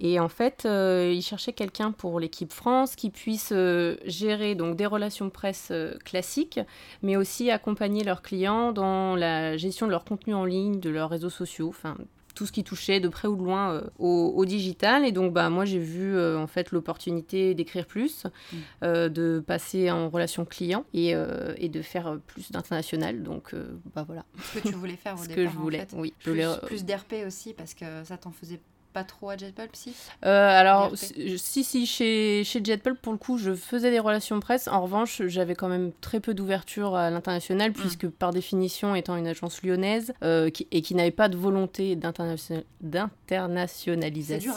Et 0.00 0.20
en 0.20 0.28
fait, 0.28 0.64
euh, 0.66 1.10
ils 1.14 1.22
cherchaient 1.22 1.54
quelqu'un 1.54 1.90
pour 1.90 2.20
l'équipe 2.20 2.52
France 2.52 2.94
qui 2.94 3.08
puisse 3.08 3.52
euh, 3.52 3.96
gérer 4.04 4.54
donc 4.54 4.76
des 4.76 4.86
relations 4.86 5.30
presse 5.30 5.68
euh, 5.70 5.96
classiques, 6.04 6.60
mais 7.02 7.16
aussi 7.16 7.50
accompagner 7.50 8.04
leurs 8.04 8.20
clients 8.22 8.72
dans 8.72 9.16
la 9.16 9.56
gestion 9.56 9.86
de 9.86 9.92
leur 9.92 10.04
contenu 10.04 10.34
en 10.34 10.44
ligne, 10.44 10.78
de 10.78 10.90
leurs 10.90 11.08
réseaux 11.08 11.30
sociaux, 11.30 11.68
enfin 11.68 11.96
tout 12.40 12.46
ce 12.46 12.52
qui 12.52 12.64
touchait 12.64 13.00
de 13.00 13.08
près 13.08 13.28
ou 13.28 13.36
de 13.36 13.42
loin 13.42 13.74
euh, 13.74 13.82
au, 13.98 14.32
au 14.34 14.44
digital. 14.46 15.04
Et 15.04 15.12
donc, 15.12 15.34
bah, 15.34 15.50
moi, 15.50 15.66
j'ai 15.66 15.78
vu 15.78 16.16
euh, 16.16 16.38
en 16.38 16.46
fait 16.46 16.72
l'opportunité 16.72 17.52
d'écrire 17.54 17.84
plus, 17.84 18.24
Mm. 18.24 18.56
euh, 18.84 19.08
de 19.10 19.44
passer 19.46 19.90
en 19.90 20.08
relation 20.08 20.46
client 20.46 20.86
et, 20.94 21.12
et 21.58 21.68
de 21.68 21.82
faire 21.82 22.18
plus 22.26 22.50
d'international. 22.50 23.22
Donc, 23.22 23.54
bah 23.94 24.04
voilà, 24.06 24.24
Ce 24.54 24.58
que 24.58 24.68
tu 24.68 24.74
voulais 24.74 24.96
faire 24.96 25.14
au 25.16 25.18
ce 25.22 25.28
départ. 25.28 25.36
que 25.36 25.50
je 25.50 25.58
en 25.58 25.60
fait. 25.80 25.94
Oui, 25.94 26.14
Plus, 26.18 26.42
plus 26.66 26.84
d'RP 26.86 27.14
aussi, 27.26 27.52
parce 27.52 27.74
que 27.74 27.84
ça 28.04 28.16
t'en 28.16 28.30
faisait 28.30 28.60
pas 28.92 29.04
trop 29.04 29.30
à 29.30 29.36
JetPulp, 29.36 29.70
si? 29.74 29.94
Euh, 30.24 30.48
alors, 30.48 30.92
si, 30.96 31.64
si, 31.64 31.86
chez, 31.86 32.42
chez 32.44 32.60
JetPulp, 32.64 33.00
pour 33.00 33.12
le 33.12 33.18
coup, 33.18 33.38
je 33.38 33.54
faisais 33.54 33.90
des 33.90 33.98
relations 34.00 34.40
presse. 34.40 34.68
En 34.68 34.82
revanche, 34.82 35.22
j'avais 35.26 35.54
quand 35.54 35.68
même 35.68 35.92
très 36.00 36.20
peu 36.20 36.34
d'ouverture 36.34 36.94
à 36.96 37.10
l'international, 37.10 37.72
puisque 37.72 38.08
par 38.08 38.32
définition, 38.32 38.94
étant 38.94 39.16
une 39.16 39.26
agence 39.26 39.62
lyonnaise, 39.62 40.12
euh, 40.22 40.50
qui- 40.50 40.66
et 40.72 40.82
qui 40.82 40.94
n'avait 40.94 41.10
pas 41.10 41.28
de 41.28 41.36
volonté 41.36 41.96
d'internationalisation, 41.96 44.52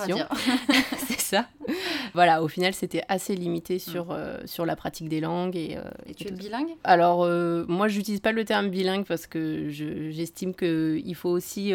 c'est 1.08 1.20
ça. 1.20 1.46
Voilà, 2.14 2.44
au 2.44 2.48
final, 2.48 2.74
c'était 2.74 3.04
assez 3.08 3.36
limité 3.36 3.80
sur, 3.80 4.12
euh, 4.12 4.38
sur 4.46 4.66
la 4.66 4.76
pratique 4.76 5.10
des 5.10 5.22
langues. 5.22 5.56
Et, 5.56 5.78
Et 6.08 6.14
tu 6.14 6.28
es 6.28 6.32
bilingue? 6.32 6.68
Alors, 6.84 7.26
moi, 7.68 7.88
j'utilise 7.88 8.20
pas 8.20 8.32
le 8.32 8.46
terme 8.46 8.70
bilingue 8.70 9.06
parce 9.06 9.28
que 9.28 9.70
je- 9.70 10.12
j'estime 10.12 10.54
qu'il 10.54 11.16
faut 11.16 11.30
aussi 11.30 11.74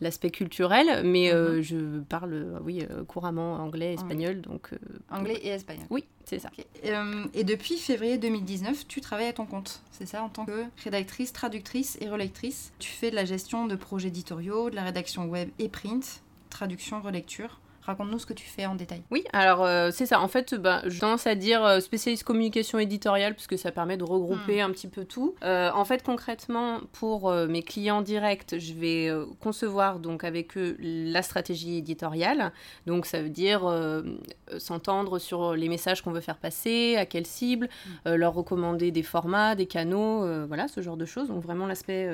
l'aspect 0.00 0.30
culturel, 0.30 1.02
mais 1.04 1.32
euh, 1.32 1.60
je 1.62 1.76
parle, 2.08 2.32
euh, 2.32 2.58
oui, 2.62 2.84
euh, 2.90 3.04
couramment 3.04 3.54
anglais, 3.54 3.94
espagnol, 3.94 4.40
donc 4.40 4.72
euh, 4.72 4.78
Anglais 5.10 5.38
et 5.42 5.48
espagnol. 5.48 5.86
oui, 5.90 6.04
c'est 6.24 6.38
ça. 6.38 6.50
Et 7.34 7.44
depuis 7.44 7.78
février 7.78 8.18
2019, 8.18 8.86
tu 8.86 9.00
travailles 9.00 9.28
à 9.28 9.32
ton 9.32 9.46
compte, 9.46 9.82
c'est 9.90 10.06
ça, 10.06 10.22
en 10.22 10.28
tant 10.28 10.46
que 10.46 10.64
rédactrice, 10.82 11.32
traductrice 11.32 11.98
et 12.00 12.08
relectrice. 12.08 12.72
Tu 12.78 12.90
fais 12.90 13.10
de 13.10 13.16
la 13.16 13.24
gestion 13.24 13.66
de 13.66 13.76
projets 13.76 14.08
éditoriaux, 14.08 14.70
de 14.70 14.76
la 14.76 14.84
rédaction 14.84 15.26
web 15.26 15.50
et 15.58 15.68
print, 15.68 16.22
traduction, 16.50 17.00
relecture. 17.00 17.60
Raconte-nous 17.86 18.18
ce 18.18 18.26
que 18.26 18.32
tu 18.32 18.46
fais 18.46 18.66
en 18.66 18.74
détail. 18.74 19.02
Oui, 19.10 19.24
alors 19.32 19.64
euh, 19.64 19.90
c'est 19.92 20.06
ça. 20.06 20.20
En 20.20 20.28
fait, 20.28 20.54
bah, 20.54 20.82
je 20.86 20.98
tendance 20.98 21.26
à 21.26 21.36
dire 21.36 21.64
euh, 21.64 21.80
spécialiste 21.80 22.24
communication 22.24 22.78
éditoriale 22.78 23.34
puisque 23.34 23.56
ça 23.56 23.70
permet 23.70 23.96
de 23.96 24.04
regrouper 24.04 24.60
un 24.60 24.70
petit 24.70 24.88
peu 24.88 25.04
tout. 25.04 25.34
Euh, 25.44 25.70
en 25.72 25.84
fait, 25.84 26.02
concrètement, 26.02 26.80
pour 26.92 27.30
euh, 27.30 27.46
mes 27.46 27.62
clients 27.62 28.02
directs, 28.02 28.56
je 28.58 28.72
vais 28.74 29.10
concevoir 29.40 30.00
donc 30.00 30.24
avec 30.24 30.56
eux 30.56 30.76
la 30.80 31.22
stratégie 31.22 31.76
éditoriale. 31.76 32.52
Donc 32.86 33.06
ça 33.06 33.22
veut 33.22 33.28
dire 33.28 33.62
s'entendre 34.58 35.18
sur 35.18 35.54
les 35.54 35.68
messages 35.68 36.02
qu'on 36.02 36.12
veut 36.12 36.20
faire 36.20 36.38
passer, 36.38 36.96
à 36.96 37.06
quelle 37.06 37.26
cible, 37.26 37.68
euh, 38.06 38.16
leur 38.16 38.34
recommander 38.34 38.90
des 38.90 39.02
formats, 39.02 39.54
des 39.54 39.66
canaux, 39.66 40.46
voilà, 40.46 40.68
ce 40.68 40.80
genre 40.80 40.96
de 40.96 41.04
choses. 41.04 41.28
Donc 41.28 41.42
vraiment 41.42 41.66
l'aspect 41.66 42.08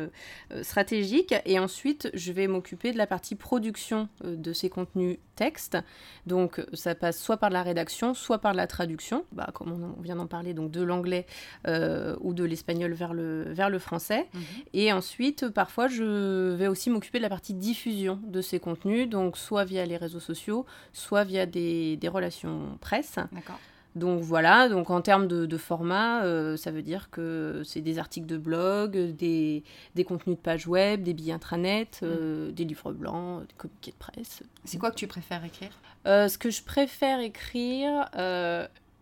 stratégique. 0.62 1.34
Et 1.46 1.58
ensuite, 1.58 2.10
je 2.14 2.32
vais 2.32 2.46
m'occuper 2.46 2.92
de 2.92 2.98
la 2.98 3.06
partie 3.06 3.34
production 3.34 4.08
de 4.22 4.52
ces 4.52 4.68
contenus 4.68 5.18
textes. 5.42 5.78
Donc 6.26 6.50
ça 6.72 6.94
passe 6.94 7.18
soit 7.20 7.36
par 7.36 7.50
la 7.50 7.62
rédaction, 7.62 8.14
soit 8.14 8.38
par 8.38 8.54
la 8.54 8.66
traduction, 8.66 9.24
bah, 9.32 9.50
comme 9.54 9.72
on, 9.72 9.94
on 9.98 10.02
vient 10.02 10.16
d'en 10.16 10.28
parler, 10.28 10.54
donc 10.54 10.70
de 10.70 10.82
l'anglais 10.82 11.26
euh, 11.66 12.16
ou 12.20 12.32
de 12.32 12.44
l'espagnol 12.44 12.92
vers 12.92 13.12
le, 13.12 13.52
vers 13.52 13.70
le 13.70 13.78
français. 13.78 14.28
Et 14.72 14.92
ensuite, 14.92 15.48
parfois, 15.48 15.88
je 15.88 16.54
vais 16.54 16.68
aussi 16.68 16.90
m'occuper 16.90 17.18
de 17.18 17.22
la 17.22 17.28
partie 17.36 17.54
diffusion 17.54 18.20
de 18.22 18.40
ces 18.40 18.60
contenus, 18.60 19.08
donc 19.08 19.36
soit 19.36 19.64
via 19.64 19.84
les 19.84 19.96
réseaux 19.96 20.20
sociaux, 20.20 20.64
soit 20.92 21.24
via 21.24 21.44
des, 21.46 21.96
des 21.96 22.08
relations 22.08 22.78
presse. 22.80 23.16
D'accord. 23.32 23.58
Donc 23.94 24.22
voilà, 24.22 24.70
donc 24.70 24.88
en 24.88 25.02
termes 25.02 25.28
de, 25.28 25.44
de 25.44 25.56
format, 25.58 26.24
euh, 26.24 26.56
ça 26.56 26.70
veut 26.70 26.80
dire 26.80 27.10
que 27.10 27.62
c'est 27.64 27.82
des 27.82 27.98
articles 27.98 28.26
de 28.26 28.38
blog, 28.38 28.96
des, 29.16 29.62
des 29.94 30.04
contenus 30.04 30.36
de 30.36 30.40
pages 30.42 30.66
web, 30.66 31.02
des 31.02 31.12
billets 31.12 31.34
intranet, 31.34 32.00
euh, 32.02 32.50
des 32.52 32.64
livres 32.64 32.92
blancs, 32.92 33.46
des 33.46 33.54
communiqués 33.58 33.90
de 33.90 33.96
presse. 33.96 34.42
C'est 34.64 34.78
quoi 34.78 34.90
que 34.90 34.96
tu 34.96 35.06
préfères 35.06 35.44
écrire? 35.44 35.70
Euh, 36.06 36.28
ce 36.28 36.38
que 36.38 36.50
je 36.50 36.62
préfère 36.62 37.20
écrire, 37.20 38.08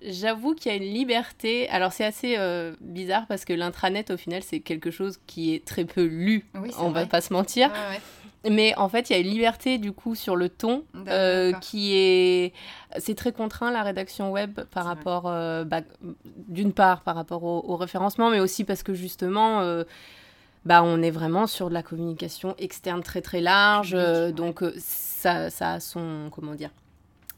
j'avoue 0.03 0.55
qu'il 0.55 0.73
y 0.73 0.75
a 0.75 0.79
une 0.79 0.93
liberté. 0.93 1.69
Alors 1.69 1.93
c'est 1.93 2.05
assez 2.05 2.37
bizarre 2.81 3.27
parce 3.29 3.45
que 3.45 3.53
l'intranet 3.53 4.11
au 4.11 4.17
final 4.17 4.43
c'est 4.43 4.61
quelque 4.61 4.91
chose 4.91 5.21
qui 5.27 5.55
est 5.55 5.65
très 5.65 5.85
peu 5.85 6.05
lu, 6.05 6.47
Oui, 6.57 6.73
on 6.81 6.91
va 6.91 7.07
pas 7.07 7.21
se 7.21 7.33
mentir. 7.33 7.69
Ouais. 7.71 8.01
Mais 8.49 8.75
en 8.77 8.89
fait, 8.89 9.11
il 9.11 9.13
y 9.13 9.17
a 9.17 9.19
une 9.19 9.29
liberté 9.29 9.79
du 9.79 9.93
coup 9.93 10.15
sur 10.15 10.35
le 10.35 10.49
ton 10.49 10.85
euh, 11.09 11.53
qui 11.61 11.95
est. 11.95 12.55
C'est 12.99 13.15
très 13.15 13.33
contraint 13.33 13.71
la 13.71 13.83
rédaction 13.83 14.33
web 14.33 14.61
par 14.71 14.87
rapport, 14.87 15.25
euh, 15.27 15.65
bah, 15.65 15.83
d'une 16.49 16.73
part 16.73 17.03
par 17.03 17.17
rapport 17.17 17.45
au, 17.45 17.77
référencement, 17.77 18.31
mais 18.31 18.41
aussi 18.41 18.65
parce 18.65 18.83
que 18.83 18.95
justement, 18.95 19.61
euh, 19.61 19.85
bah, 20.65 20.83
on 20.83 21.03
est 21.03 21.11
vraiment 21.11 21.47
sur 21.47 21.69
de 21.69 21.75
la 21.75 21.83
communication 21.83 22.55
externe 22.59 23.03
très 23.03 23.21
très 23.21 23.41
large. 23.41 23.97
Donc 24.35 24.65
ça, 24.79 25.51
ça 25.51 25.73
a 25.73 25.81
son. 25.81 26.31
Comment 26.33 26.55
dire 26.55 26.71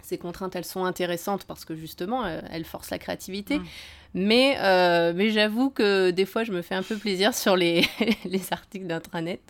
Ces 0.03 0.19
contraintes, 0.19 0.55
elles 0.55 0.65
sont 0.65 0.85
intéressantes 0.85 1.45
parce 1.45 1.65
que 1.65 1.75
justement, 1.75 2.25
elles 2.27 2.65
forcent 2.65 2.91
la 2.91 2.99
créativité. 2.99 3.59
Mm. 3.59 3.65
Mais, 4.15 4.57
euh, 4.61 5.13
mais 5.15 5.31
j'avoue 5.31 5.71
que 5.71 6.11
des 6.11 6.27
fois, 6.27 6.45
je 6.45 6.53
me 6.53 6.61
fais 6.61 6.75
un 6.75 6.83
peu 6.83 6.97
plaisir 6.97 7.35
sur 7.35 7.57
les, 7.57 7.87
les 8.25 8.53
articles 8.53 8.87
d'intranet. 8.87 9.41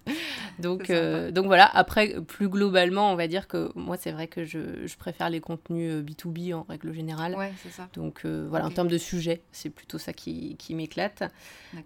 Donc, 0.59 0.91
euh, 0.91 1.31
donc 1.31 1.47
voilà, 1.47 1.69
après, 1.73 2.15
plus 2.27 2.49
globalement, 2.49 3.13
on 3.13 3.17
va 3.17 3.27
dire 3.27 3.49
que 3.49 3.71
moi, 3.75 3.97
c'est 3.97 4.13
vrai 4.13 4.29
que 4.29 4.45
je, 4.45 4.87
je, 4.87 4.97
préfère 4.97 5.31
les 5.31 5.41
contenus 5.41 6.05
B2B 6.05 6.53
euh, 6.53 6.57
en 6.57 6.63
règle 6.69 6.93
générale. 6.93 7.35
Ouais, 7.35 7.53
c'est 7.63 7.73
ça. 7.73 7.89
Donc 7.95 8.25
voilà, 8.25 8.67
en 8.67 8.71
termes 8.71 8.89
de 8.89 8.99
sujet, 8.99 9.43
c'est 9.51 9.71
plutôt 9.71 9.99
ça 9.99 10.13
qui, 10.13 10.57
qui 10.59 10.75
m'éclate. 10.75 11.25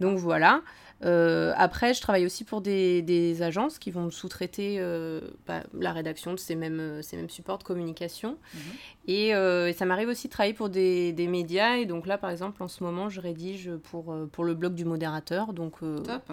Donc 0.01 0.19
voilà. 0.19 0.61
Euh, 1.05 1.53
après, 1.57 1.93
je 1.93 2.01
travaille 2.01 2.25
aussi 2.25 2.45
pour 2.45 2.61
des, 2.61 3.03
des 3.03 3.43
agences 3.43 3.79
qui 3.79 3.91
vont 3.91 4.11
sous-traiter 4.11 4.77
euh, 4.79 5.21
bah, 5.47 5.63
la 5.75 5.93
rédaction 5.93 6.33
de 6.33 6.39
ces 6.39 6.55
mêmes, 6.55 7.03
ces 7.03 7.17
mêmes 7.17 7.29
supports 7.29 7.59
de 7.59 7.65
communication. 7.65 8.39
Mhm. 8.55 8.61
Euh, 9.09 9.67
et, 9.69 9.73
ça 9.73 9.85
m'arrive 9.85 10.09
aussi 10.09 10.29
de 10.29 10.33
travailler 10.33 10.55
pour 10.55 10.69
des, 10.69 11.13
des, 11.13 11.27
médias. 11.27 11.77
Et 11.77 11.87
donc 11.87 12.07
là, 12.07 12.19
par 12.19 12.31
exemple, 12.31 12.63
en 12.63 12.69
ce 12.69 12.83
moment, 12.83 13.09
je 13.09 13.21
rédige 13.21 13.71
pour, 13.91 14.15
pour 14.33 14.45
le 14.45 14.55
blog 14.55 14.75
du 14.75 14.85
modérateur. 14.85 15.53
Donc, 15.53 15.81
Top. 15.81 16.33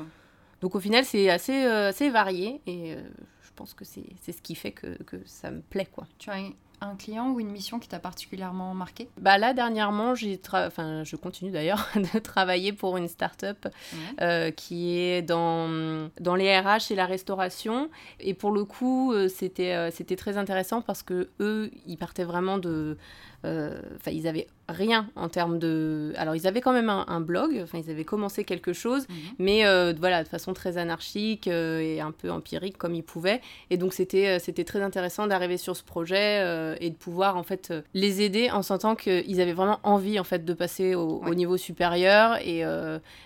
donc 0.61 0.75
au 0.75 0.79
final, 0.79 1.03
c'est 1.03 1.29
assez, 1.29 1.65
assez 1.65 2.09
varié. 2.09 2.61
Et 2.65 2.95
je 3.41 3.49
pense 3.55 3.73
que 3.73 3.83
c'est 3.83 4.31
ce 4.31 4.41
qui 4.41 4.55
fait 4.55 4.71
que, 4.71 5.01
que, 5.03 5.17
ça 5.25 5.51
me 5.51 5.61
plaît. 5.61 5.89
Quoi. 5.91 6.07
Tu 6.17 6.29
as 6.29 6.37
un 6.87 6.95
client 6.95 7.29
ou 7.31 7.39
une 7.39 7.49
mission 7.49 7.79
qui 7.79 7.87
t'a 7.87 7.99
particulièrement 7.99 8.73
marqué? 8.73 9.07
Bah 9.17 9.37
là 9.37 9.53
dernièrement, 9.53 10.15
j'ai 10.15 10.39
enfin 10.51 11.03
je 11.03 11.15
continue 11.15 11.51
d'ailleurs 11.51 11.87
de 11.95 12.19
travailler 12.19 12.73
pour 12.73 12.97
une 12.97 13.07
start-up 13.07 13.67
euh, 14.21 14.51
qui 14.51 14.97
est 14.97 15.21
dans 15.21 16.09
dans 16.19 16.35
les 16.35 16.57
RH 16.59 16.91
et 16.91 16.95
la 16.95 17.05
restauration. 17.05 17.89
Et 18.19 18.33
pour 18.33 18.51
le 18.51 18.65
coup, 18.65 19.13
euh, 19.13 19.27
c'était 19.27 19.73
euh, 19.73 19.91
c'était 19.91 20.15
très 20.15 20.37
intéressant 20.37 20.81
parce 20.81 21.03
que 21.03 21.29
eux, 21.39 21.71
ils 21.85 21.97
partaient 21.97 22.23
vraiment 22.23 22.57
de 22.57 22.97
euh, 23.45 23.81
enfin, 23.95 24.11
ils 24.11 24.27
avaient 24.27 24.47
rien 24.69 25.09
en 25.15 25.29
termes 25.29 25.59
de. 25.59 26.13
Alors, 26.17 26.35
ils 26.35 26.47
avaient 26.47 26.61
quand 26.61 26.73
même 26.73 26.89
un, 26.89 27.21
blog, 27.21 27.59
enfin, 27.63 27.79
ils 27.79 27.89
avaient 27.89 28.05
commencé 28.05 28.43
quelque 28.43 28.73
chose, 28.73 29.07
mhm. 29.09 29.15
mais 29.39 29.65
euh, 29.65 29.93
voilà, 29.97 30.23
de 30.23 30.27
façon 30.27 30.53
très 30.53 30.77
anarchique 30.77 31.47
euh, 31.47 31.79
et 31.79 31.99
un 31.99 32.11
peu 32.11 32.31
empirique 32.31 32.77
comme 32.77 32.95
ils 32.95 33.03
pouvaient. 33.03 33.41
Et 33.69 33.77
donc, 33.77 33.93
c'était 33.93 34.39
c'était 34.39 34.63
très 34.63 34.81
intéressant 34.81 35.27
d'arriver 35.27 35.57
sur 35.57 35.75
ce 35.75 35.83
projet 35.83 36.77
et 36.79 36.89
de 36.89 36.95
pouvoir 36.95 37.37
en 37.37 37.43
fait 37.43 37.73
les 37.93 38.21
aider 38.21 38.49
en 38.51 38.61
sentant 38.61 38.95
qu'ils 38.95 39.41
avaient 39.41 39.53
vraiment 39.53 39.79
envie 39.83 40.19
en 40.19 40.23
fait 40.23 40.45
de 40.45 40.53
passer 40.53 40.95
au, 40.95 41.33
niveau 41.33 41.57
supérieur. 41.57 42.37
Et, 42.45 42.63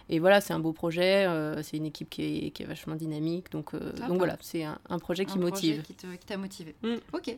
et 0.10 0.20
voilà, 0.20 0.42
c'est 0.42 0.54
un 0.54 0.60
beau 0.60 0.74
projet, 0.74 1.28
c'est 1.62 1.78
une 1.78 1.86
équipe 1.86 2.10
qui 2.10 2.48
est, 2.48 2.52
qui 2.52 2.64
est, 2.64 2.66
vachement 2.66 2.96
dynamique. 2.96 3.52
Donc, 3.52 3.74
donc 3.74 4.18
voilà, 4.18 4.38
c'est 4.42 4.64
un, 4.64 5.00
projet 5.00 5.26
qui 5.26 5.38
motive. 5.38 5.84
Projet 5.84 6.18
qui 6.18 6.26
t'a 6.26 6.38
motivé. 6.38 6.76
Mm. 6.84 6.96
Ok. 7.14 7.38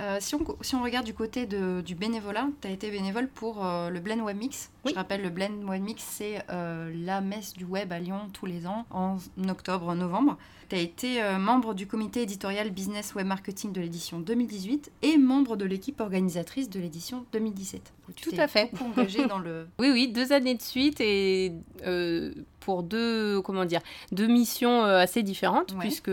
Euh, 0.00 0.16
si, 0.18 0.34
on, 0.34 0.44
si, 0.60 0.74
on, 0.74 0.82
regarde 0.82 1.06
du 1.06 1.14
côté 1.14 1.46
de, 1.46 1.80
du 1.80 1.94
bénévolat, 1.94 2.48
tu 2.60 2.66
as 2.66 2.70
été 2.70 2.90
bénévole 2.90 3.28
pour 3.28 3.64
euh, 3.64 3.90
le 3.90 4.00
Blend 4.00 4.20
Web 4.20 4.36
Mix. 4.36 4.70
Je 4.84 4.92
rappelle, 4.94 5.22
le 5.22 5.30
Blend 5.30 5.62
Web 5.68 5.82
Mix, 5.82 6.02
c'est 6.02 6.42
euh, 6.50 6.92
la 7.04 7.20
messe 7.20 7.54
du 7.54 7.64
web 7.64 7.92
à 7.92 8.00
Lyon 8.00 8.28
tous 8.32 8.46
les 8.46 8.66
ans, 8.66 8.86
en 8.90 9.18
octobre-novembre. 9.48 10.36
Tu 10.68 10.76
as 10.76 10.80
été 10.80 11.22
membre 11.38 11.74
du 11.74 11.86
comité 11.86 12.22
éditorial 12.22 12.70
Business 12.70 13.14
Web 13.14 13.26
Marketing 13.26 13.70
de 13.72 13.82
l'édition 13.82 14.18
2018 14.18 14.90
et 15.02 15.18
membre 15.18 15.56
de 15.56 15.66
l'équipe 15.66 16.00
organisatrice 16.00 16.70
de 16.70 16.80
l'édition 16.80 17.26
2017. 17.32 17.92
Tout 18.22 18.30
à 18.38 18.48
fait. 18.48 18.70
engagé 18.80 19.26
dans 19.26 19.38
le... 19.38 19.68
Oui, 19.78 19.90
oui, 19.92 20.08
deux 20.08 20.32
années 20.32 20.54
de 20.54 20.62
suite 20.62 21.00
et 21.00 21.52
pour 22.60 22.82
deux, 22.82 23.42
comment 23.42 23.66
dire, 23.66 23.80
deux 24.10 24.26
missions 24.26 24.84
assez 24.84 25.22
différentes, 25.22 25.76
puisque 25.78 26.10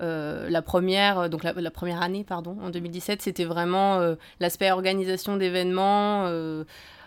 euh, 0.00 0.48
la 0.50 0.62
première, 0.62 1.28
donc 1.30 1.44
la, 1.44 1.70
première 1.70 2.02
année, 2.02 2.24
en 2.30 2.70
2017, 2.70 3.22
c'était 3.22 3.44
vraiment 3.44 3.98
euh, 3.98 4.14
l'aspect 4.40 4.70
organisation 4.70 5.36
d'événements. 5.36 6.26
Euh, 6.26 6.64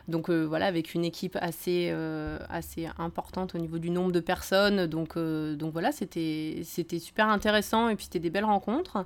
donc 0.07 0.29
voilà, 0.29 0.67
avec 0.67 0.93
une 0.93 1.03
équipe 1.03 1.37
assez, 1.41 1.93
assez 2.49 2.87
importante 2.97 3.55
au 3.55 3.57
niveau 3.57 3.77
du 3.77 3.89
nombre 3.89 4.13
de 4.13 4.21
personnes. 4.21 4.85
Donc, 4.85 5.17
donc 5.17 5.73
voilà, 5.73 5.91
c'était 5.91 6.61
super 6.63 7.27
intéressant 7.27 7.89
et 7.89 7.95
puis 7.97 8.05
c'était 8.05 8.19
des 8.19 8.29
belles 8.29 8.45
rencontres. 8.45 9.03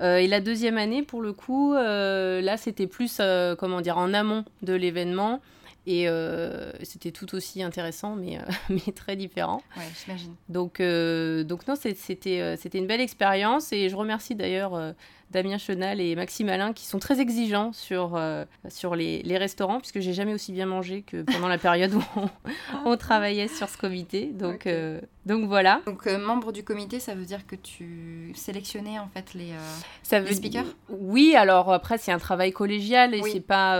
et 0.00 0.28
la 0.28 0.40
deuxième 0.40 0.78
année, 0.78 1.02
pour 1.02 1.22
le 1.22 1.32
coup, 1.32 1.74
là, 1.74 2.56
c'était 2.56 2.86
plus, 2.86 3.20
comment 3.58 3.80
dire, 3.80 3.98
en 3.98 4.14
amont 4.14 4.44
de 4.62 4.74
l'événement. 4.74 5.40
Et 5.86 6.08
euh, 6.08 6.72
c'était 6.82 7.10
tout 7.10 7.34
aussi 7.34 7.62
intéressant, 7.62 8.16
mais, 8.16 8.38
euh, 8.38 8.42
mais 8.70 8.92
très 8.92 9.16
différent. 9.16 9.62
Ouais, 9.76 9.84
j'imagine. 10.04 10.34
Donc, 10.48 10.80
euh, 10.80 11.44
donc 11.44 11.66
non, 11.66 11.74
c'était, 11.76 12.56
c'était 12.56 12.78
une 12.78 12.86
belle 12.86 13.02
expérience. 13.02 13.72
Et 13.72 13.88
je 13.88 13.96
remercie 13.96 14.34
d'ailleurs 14.34 14.94
Damien 15.34 15.58
Chenal 15.58 16.00
et 16.00 16.14
Maxime 16.14 16.48
Alain 16.48 16.72
qui 16.72 16.86
sont 16.86 17.00
très 17.00 17.20
exigeants 17.20 17.72
sur, 17.72 18.14
euh, 18.14 18.44
sur 18.68 18.94
les, 18.94 19.20
les, 19.24 19.36
restaurants, 19.36 19.80
puisque 19.80 19.98
j'ai 19.98 20.12
jamais 20.12 20.32
aussi 20.32 20.52
bien 20.52 20.66
mangé 20.66 21.02
que 21.02 21.22
pendant 21.22 21.48
la 21.48 21.58
période 21.58 21.92
où 21.92 22.04
on, 22.84 22.96
travaillait 22.96 23.48
sur 23.48 23.68
ce 23.68 23.76
comité. 23.76 24.26
Donc, 24.26 24.68
euh, 24.68 25.00
donc 25.26 25.48
voilà. 25.48 25.80
Donc 25.86 26.06
euh, 26.06 26.18
membre 26.18 26.52
du 26.52 26.62
comité, 26.62 27.00
ça 27.00 27.16
veut 27.16 27.24
dire 27.24 27.46
que 27.48 27.56
tu 27.56 28.32
sélectionnais 28.36 29.00
en 29.00 29.08
fait 29.08 29.34
les, 29.34 29.50
ça 30.04 30.20
veut 30.20 30.32
speakers 30.32 30.66
Oui, 30.88 31.34
alors 31.36 31.72
après 31.72 31.98
c'est 31.98 32.12
un 32.12 32.18
travail 32.18 32.52
collégial 32.52 33.12
et 33.14 33.22
c'est 33.22 33.40
pas 33.40 33.74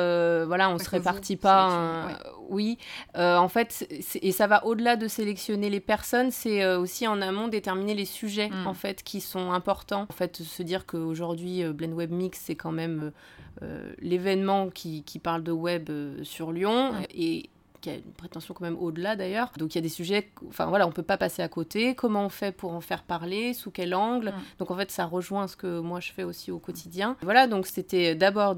voilà, 0.47 0.71
on 0.71 0.79
se 0.79 0.91
répartit 0.91 1.37
pas. 1.37 2.09
Oui, 2.51 2.79
en 3.15 3.49
fait, 3.49 3.87
et 4.21 4.33
ça 4.33 4.47
va 4.47 4.67
au-delà 4.67 4.97
de 4.97 5.07
sélectionner 5.07 5.71
les 5.71 5.81
personnes, 5.81 6.31
c'est 6.31 6.67
aussi 6.75 7.07
en 7.07 7.23
amont 7.23 7.49
déterminer 7.49 7.95
les 7.95 8.05
sujets 8.05 8.49
hmm. 8.49 8.67
en 8.67 8.75
fait 8.75 9.03
qui 9.03 9.21
sont 9.21 9.53
importants. 9.53 10.07
En 10.11 10.15
fait, 10.15 10.43
se 10.43 10.63
dire 10.63 10.85
qu'aujourd'hui 10.87 11.44
euh, 11.47 11.73
Blend 11.73 11.93
Web 11.93 12.11
Mix, 12.11 12.41
c'est 12.41 12.55
quand 12.55 12.73
même 12.73 13.13
euh, 13.63 13.63
euh, 13.63 13.93
l'événement 14.01 14.71
qui, 14.71 15.03
qui, 15.05 15.19
parle 15.19 15.43
de 15.43 15.53
web 15.53 15.91
sur 16.23 16.53
Lyon. 16.53 16.93
Et 17.15 17.51
qui 17.85 17.91
a 17.91 17.97
une 17.97 18.13
prétention 18.17 18.55
quand 18.55 18.65
même 18.65 18.79
au-delà 18.81 19.15
d'ailleurs. 19.15 19.53
Donc 19.59 19.75
il 19.75 19.79
y 19.79 19.79
a 19.79 19.83
des 19.83 19.91
sujets, 19.91 20.31
enfin 20.49 20.65
voilà, 20.67 20.87
on 20.87 20.91
peut 20.91 21.03
pas 21.03 21.19
passer 21.19 21.43
à 21.43 21.49
côté. 21.49 21.95
Comment 21.95 22.25
on 22.25 22.29
fait 22.31 22.51
pour 22.51 22.73
en 22.73 22.81
faire 22.81 23.03
parler? 23.03 23.53
Sous 23.53 23.71
quel 23.71 23.95
angle? 23.95 24.33
Donc 24.59 24.71
en 24.71 24.77
fait, 24.77 24.91
ça 24.91 25.05
rejoint 25.05 25.47
ce 25.49 25.57
que 25.57 25.81
moi 25.81 26.01
je 26.01 26.11
fais 26.13 26.23
aussi 26.25 26.51
au 26.51 26.59
quotidien. 26.59 27.17
Voilà, 27.21 27.47
donc 27.47 27.67
c'était 27.67 28.15
d'abord 28.15 28.57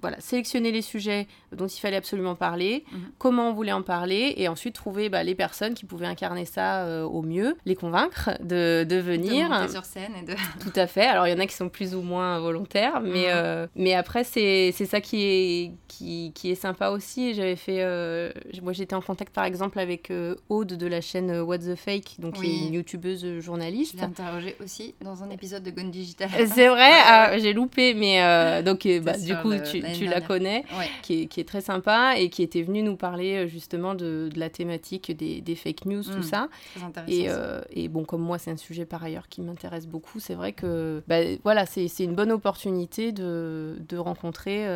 voilà, 0.00 0.20
sélectionner 0.20 0.70
les 0.70 0.82
sujets 0.82 1.26
dont 1.50 1.66
il 1.66 1.80
fallait 1.80 1.96
absolument 1.96 2.36
parler, 2.36 2.84
mhm. 2.92 3.00
comment 3.18 3.50
on 3.50 3.52
voulait 3.52 3.72
en 3.72 3.82
parler, 3.82 4.34
et 4.36 4.46
ensuite 4.46 4.76
trouver 4.76 5.08
bah, 5.08 5.24
les 5.24 5.34
personnes 5.34 5.74
qui 5.74 5.84
pouvaient 5.84 6.06
incarner 6.06 6.44
ça 6.44 6.84
euh, 6.84 7.02
au 7.02 7.22
mieux, 7.22 7.56
les 7.66 7.74
convaincre 7.74 8.30
de, 8.40 8.84
de 8.88 8.96
venir. 8.96 9.48
De 9.66 9.72
sur 9.72 9.84
scène 9.84 10.12
et 10.22 10.24
de... 10.24 10.34
Tout 10.60 10.72
à 10.76 10.86
fait. 10.86 11.06
Alors 11.06 11.26
il 11.26 11.30
y 11.30 11.34
en 11.34 11.40
a 11.40 11.46
qui 11.46 11.54
sont 11.54 11.68
plus 11.68 11.96
ou 11.96 12.02
moins 12.02 12.38
volontaires, 12.38 13.00
mais, 13.00 13.26
mhm. 13.26 13.32
euh, 13.32 13.66
mais 13.74 13.94
après 13.94 14.22
c'est 14.22 14.70
ça 14.70 15.00
qui 15.00 15.24
est, 15.24 15.72
qui, 15.88 16.32
qui, 16.32 16.52
est 16.52 16.54
sympa 16.54 16.90
aussi. 16.90 17.34
J'avais 17.34 17.56
fait... 17.56 17.82
Euh, 17.82 18.30
moi, 18.68 18.74
j'étais 18.74 18.94
en 18.94 19.00
contact 19.00 19.34
par 19.34 19.44
exemple 19.44 19.78
avec 19.78 20.10
euh, 20.10 20.34
Aude 20.50 20.74
de 20.74 20.86
la 20.86 21.00
chaîne 21.00 21.30
euh, 21.30 21.42
What 21.42 21.60
the 21.60 21.74
Fake, 21.74 22.16
donc 22.18 22.34
qui 22.34 22.44
est 22.44 22.66
une 22.66 22.74
youtubeuse 22.74 23.24
euh, 23.24 23.40
journaliste. 23.40 23.92
Je 23.94 23.96
l'ai 23.96 24.04
interrogée 24.04 24.56
aussi 24.62 24.94
dans 25.00 25.22
un 25.22 25.30
épisode 25.30 25.62
de 25.62 25.70
Gone 25.70 25.90
Digital. 25.90 26.28
C'est 26.48 26.68
vrai, 26.68 26.90
ah, 27.06 27.38
j'ai 27.38 27.54
loupé, 27.54 27.94
mais 27.94 28.18
donc 28.62 28.86
bah, 29.02 29.16
du 29.16 29.34
coup, 29.36 29.54
tu, 29.64 29.82
tu 29.94 30.04
la 30.04 30.20
connais, 30.20 30.66
qui, 31.00 31.22
est, 31.22 31.26
qui, 31.28 31.40
est, 31.40 31.44
très 31.44 31.62
sympa 31.62 32.18
et 32.18 32.28
qui 32.28 32.42
était 32.42 32.60
venue 32.60 32.82
nous 32.82 32.96
parler 32.96 33.48
justement 33.48 33.94
de, 33.94 34.28
de 34.30 34.38
la 34.38 34.50
thématique 34.50 35.16
des, 35.16 35.40
des, 35.40 35.54
fake 35.54 35.86
news, 35.86 36.02
tout 36.02 36.18
mm. 36.18 36.22
ça. 36.22 36.48
Très 36.74 36.84
intéressant. 36.84 37.62
Et, 37.72 37.84
et, 37.84 37.88
bon, 37.88 38.04
comme 38.04 38.20
moi, 38.20 38.36
c'est 38.36 38.50
un 38.50 38.58
sujet 38.58 38.84
par 38.84 39.02
ailleurs 39.02 39.28
qui 39.30 39.40
m'intéresse 39.40 39.86
beaucoup. 39.86 40.20
C'est 40.20 40.34
vrai 40.34 40.52
que 40.52 41.02
bah, 41.08 41.20
voilà, 41.42 41.64
c'est 41.64 41.88
une 42.00 42.14
bonne 42.14 42.32
opportunité 42.32 43.12
de, 43.12 43.78
de 43.88 43.96
rencontrer 43.96 44.66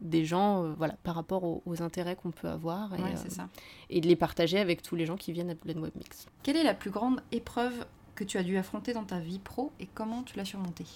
des 0.00 0.24
gens 0.24 0.64
voilà, 0.76 0.96
par 1.04 1.14
rapport 1.14 1.44
aux, 1.44 1.62
aux 1.64 1.80
intérêts 1.80 2.16
qu'on 2.16 2.32
peut 2.32 2.48
avoir. 2.48 2.92
Et, 2.94 3.19
ça. 3.28 3.48
Et 3.90 4.00
de 4.00 4.08
les 4.08 4.16
partager 4.16 4.58
avec 4.58 4.82
tous 4.82 4.96
les 4.96 5.04
gens 5.04 5.16
qui 5.16 5.32
viennent 5.32 5.50
à 5.50 5.54
Blend 5.54 5.80
Web 5.80 5.92
Mix. 5.96 6.26
Quelle 6.42 6.56
est 6.56 6.64
la 6.64 6.74
plus 6.74 6.90
grande 6.90 7.20
épreuve 7.32 7.86
que 8.14 8.24
tu 8.24 8.38
as 8.38 8.42
dû 8.42 8.56
affronter 8.56 8.92
dans 8.92 9.04
ta 9.04 9.18
vie 9.18 9.38
pro 9.38 9.72
et 9.80 9.86
comment 9.86 10.22
tu 10.22 10.36
l'as 10.36 10.44
surmontée? 10.44 10.86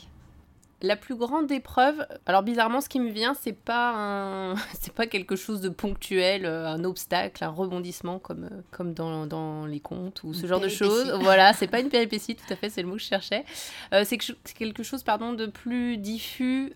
La 0.84 0.96
plus 0.96 1.16
grande 1.16 1.50
épreuve, 1.50 2.06
alors 2.26 2.42
bizarrement, 2.42 2.80
ce 2.80 2.88
qui 2.88 3.00
me 3.00 3.10
vient, 3.10 3.34
c'est 3.34 3.54
pas 3.54 3.94
un, 3.96 4.54
c'est 4.80 4.92
pas 4.92 5.06
quelque 5.06 5.34
chose 5.34 5.60
de 5.60 5.68
ponctuel, 5.68 6.44
euh, 6.44 6.66
un 6.66 6.84
obstacle, 6.84 7.42
un 7.42 7.48
rebondissement 7.48 8.18
comme, 8.18 8.44
euh, 8.44 8.60
comme 8.70 8.92
dans, 8.92 9.26
dans 9.26 9.66
les 9.66 9.80
contes 9.80 10.22
ou 10.24 10.34
ce 10.34 10.46
genre 10.46 10.60
de 10.60 10.68
choses. 10.68 11.10
Voilà, 11.20 11.52
c'est 11.54 11.66
pas 11.66 11.80
une 11.80 11.88
péripétie, 11.88 12.36
tout 12.36 12.52
à 12.52 12.56
fait, 12.56 12.68
c'est 12.68 12.82
le 12.82 12.88
mot 12.88 12.94
que 12.94 13.00
je 13.00 13.06
cherchais. 13.06 13.44
Euh, 13.92 14.04
c'est 14.04 14.18
quelque 14.54 14.82
chose, 14.82 15.02
pardon, 15.02 15.32
de 15.32 15.46
plus 15.46 15.96
diffus 15.96 16.72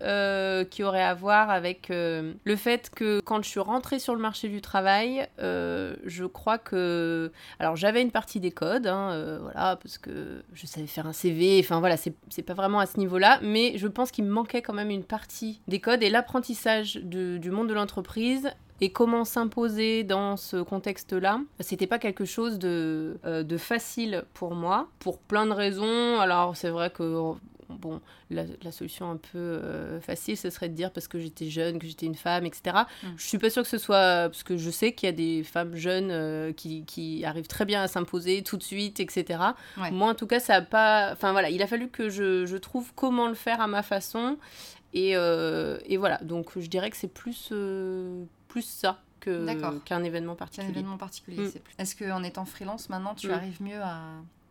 qui 0.71 0.83
aurait 0.83 1.03
à 1.03 1.15
voir 1.15 1.51
avec 1.51 1.89
le 1.91 2.57
fait 2.57 2.91
que 2.95 3.21
quand 3.21 3.43
je 3.43 3.49
suis 3.49 3.61
rentrée 3.61 3.99
sur 3.99 4.15
le 4.15 4.21
marché 4.21 4.49
du 4.49 4.61
travail, 4.61 5.29
je 5.39 6.25
crois 6.25 6.59
que, 6.59 7.31
alors 7.59 7.77
j'avais 7.77 8.03
une 8.03 8.11
partie 8.11 8.41
des 8.41 8.51
codes, 8.51 8.87
hein, 8.87 9.39
voilà, 9.43 9.77
parce 9.77 9.99
que 9.99 10.43
je 10.55 10.67
savais 10.67 10.87
faire 10.87 11.07
un 11.07 11.13
CV, 11.13 11.61
enfin 11.63 11.81
voilà, 11.81 11.97
c'est 11.97 12.43
pas 12.43 12.55
vraiment 12.55 12.81
à 12.81 12.87
ce 12.87 12.99
niveau-là, 12.99 13.41
mais 13.43 13.77
je 13.77 13.89
pense 13.99 14.13
qu'il 14.13 14.25
me 14.27 14.31
manquait 14.31 14.63
quand 14.63 14.75
même 14.75 14.91
une 14.91 15.03
partie 15.03 15.61
des 15.67 15.81
codes 15.81 16.05
et 16.05 16.09
l'apprentissage 16.09 16.99
du 17.03 17.51
monde 17.51 17.69
de 17.69 17.75
l'entreprise 17.75 18.49
et 18.81 18.93
comment 18.93 19.25
s'imposer 19.25 20.05
dans 20.05 20.37
ce 20.37 20.63
contexte-là, 20.63 21.41
c'était 21.59 21.89
pas 21.89 21.99
quelque 21.99 22.25
chose 22.25 22.61
de, 22.61 23.19
euh, 23.25 23.43
de 23.43 23.57
facile 23.57 24.23
pour 24.35 24.55
moi, 24.55 24.87
pour 25.01 25.19
plein 25.19 25.47
de 25.47 25.53
raisons. 25.53 26.21
Alors 26.21 26.57
c'est 26.57 26.71
vrai 26.71 26.91
que 26.91 27.33
bon, 27.79 28.01
la, 28.31 28.73
solution 28.73 29.11
un 29.11 29.17
peu 29.17 29.39
euh, 29.39 30.01
facile, 30.01 30.37
ce 30.37 30.51
serait 30.51 30.69
de 30.69 30.75
dire 30.75 30.91
parce 30.91 31.09
que 31.09 31.19
j'étais 31.19 31.49
jeune, 31.49 31.79
que 31.79 31.87
j'étais 31.87 32.07
une 32.07 32.15
femme, 32.15 32.45
etc. 32.47 32.77
Mm. 33.03 33.07
Je 33.17 33.27
suis 33.27 33.39
pas 33.39 33.51
sûre 33.51 33.63
que 33.63 33.69
ce 33.69 33.79
soit 33.79 34.29
parce 34.29 34.43
que 34.43 34.57
je 34.57 34.71
sais 34.71 34.93
qu'il 34.93 35.07
y 35.07 35.11
a 35.11 35.15
des 35.15 35.43
femmes 35.43 35.77
jeunes 35.77 36.11
euh, 36.11 36.53
qui, 36.53 36.85
qui, 36.85 37.25
arrivent 37.25 37.47
très 37.47 37.65
bien 37.65 37.83
à 37.83 37.89
s'imposer 37.89 38.43
tout 38.43 38.57
de 38.57 38.63
suite, 38.63 39.01
etc. 39.01 39.41
Moi, 39.91 40.09
en 40.09 40.15
tout 40.15 40.27
cas, 40.27 40.41
ça 40.41 40.57
a 40.57 40.63
pas. 40.63 41.13
Enfin 41.13 41.33
voilà, 41.33 41.51
il 41.51 41.63
a 41.63 41.67
fallu 41.67 41.89
que 41.89 42.09
je, 42.09 42.47
je 42.47 42.57
trouve 42.57 42.93
comment 42.95 43.29
le 43.29 43.35
faire 43.35 43.61
à 43.61 43.67
ma 43.67 43.83
façon. 43.83 44.37
Et, 44.95 45.17
euh, 45.17 45.79
et 45.85 45.97
voilà, 45.97 46.19
donc 46.19 46.59
je 46.59 46.67
dirais 46.67 46.91
que 46.91 46.97
c'est 46.97 47.13
plus, 47.13 47.53
plus 48.49 48.63
ça 48.63 49.01
qu'un 49.21 50.05
événement 50.05 50.37
particulier. 50.37 50.71
événement 50.71 50.97
particulier. 50.97 51.49
Mm. 51.49 51.53
Est-ce 51.79 51.97
qu'en 51.97 52.23
étant 52.23 52.45
freelance, 52.45 52.89
maintenant, 52.89 53.15
tu 53.15 53.29
mm. 53.29 53.33
arrives 53.33 53.63
mieux 53.63 53.83
à, 53.83 54.01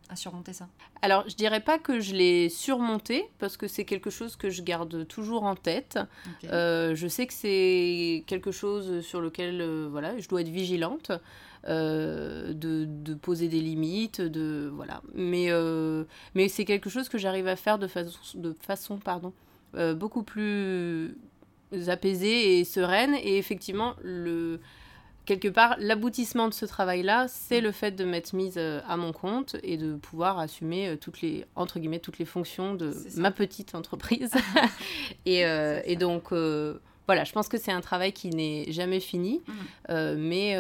à 0.09 0.15
surmonter 0.15 0.53
ça 0.53 0.67
Alors, 1.01 1.27
je 1.27 1.35
dirais 1.35 1.59
pas 1.59 1.77
que 1.77 1.99
je 1.99 2.13
l'ai 2.13 2.49
surmonté, 2.49 3.29
parce 3.39 3.57
que 3.57 3.67
c'est 3.67 3.85
quelque 3.85 4.09
chose 4.09 4.35
que 4.35 4.49
je 4.49 4.61
garde 4.61 5.07
toujours 5.07 5.43
en 5.43 5.55
tête. 5.55 5.99
Euh, 6.45 6.95
je 6.95 7.07
sais 7.07 7.27
que 7.27 7.33
c'est 7.33 8.23
quelque 8.27 8.51
chose 8.51 9.01
sur 9.01 9.21
lequel 9.21 9.61
euh, 9.61 9.87
voilà, 9.89 10.17
je 10.19 10.27
dois 10.27 10.41
être 10.41 10.49
vigilante. 10.49 11.11
Euh, 11.67 12.53
de, 12.53 12.85
de, 12.87 13.13
poser 13.13 13.49
des 13.49 13.59
limites, 13.59 14.21
de 14.21 14.71
voilà. 14.73 15.01
Mais, 15.13 15.49
mais 16.33 16.47
c'est 16.47 16.63
quelque 16.63 16.89
chose 16.89 17.09
que 17.09 17.17
j'arrive 17.17 17.47
à 17.47 17.57
faire 17.57 17.77
de 17.77 17.87
façon, 17.87 18.19
de 18.35 18.55
façon 18.61 18.97
pardon, 18.99 19.33
beaucoup 19.95 20.23
plus 20.23 21.17
apaisée 21.87 22.59
et 22.59 22.63
sereine. 22.63 23.15
Et 23.15 23.37
effectivement, 23.37 23.95
le, 24.01 24.61
quelque 25.27 25.50
part, 25.50 25.75
l'aboutissement 25.77 26.48
de 26.48 26.53
ce 26.53 26.65
travail-là, 26.65 27.27
c'est 27.27 27.62
le 27.62 27.72
fait 27.72 27.91
de 27.91 28.05
m'être 28.05 28.34
mise 28.34 28.55
euh, 28.57 28.79
à 28.88 28.98
mon 28.98 29.12
compte 29.12 29.57
et 29.62 29.77
de 29.77 29.96
pouvoir 29.96 30.39
assumer 30.39 30.88
euh, 30.88 30.96
toutes 30.96 31.22
les, 31.22 31.46
entre 31.55 31.77
guillemets, 31.77 32.00
toutes 32.00 32.17
les 32.17 32.25
fonctions 32.25 32.74
de 32.74 32.93
ma 33.17 33.29
petite 33.29 33.75
entreprise. 33.75 34.31
et, 35.25 35.46
euh, 35.46 35.81
et, 35.86 35.98
donc, 35.98 36.31
voilà, 36.31 37.24
je 37.24 37.31
pense 37.34 37.48
que 37.48 37.57
c'est 37.57 37.72
un 37.72 37.81
travail 37.81 38.13
qui 38.13 38.29
n'est 38.29 38.72
jamais 38.72 39.00
fini, 39.00 39.41
mmh. 39.48 39.93
mais, 40.17 40.57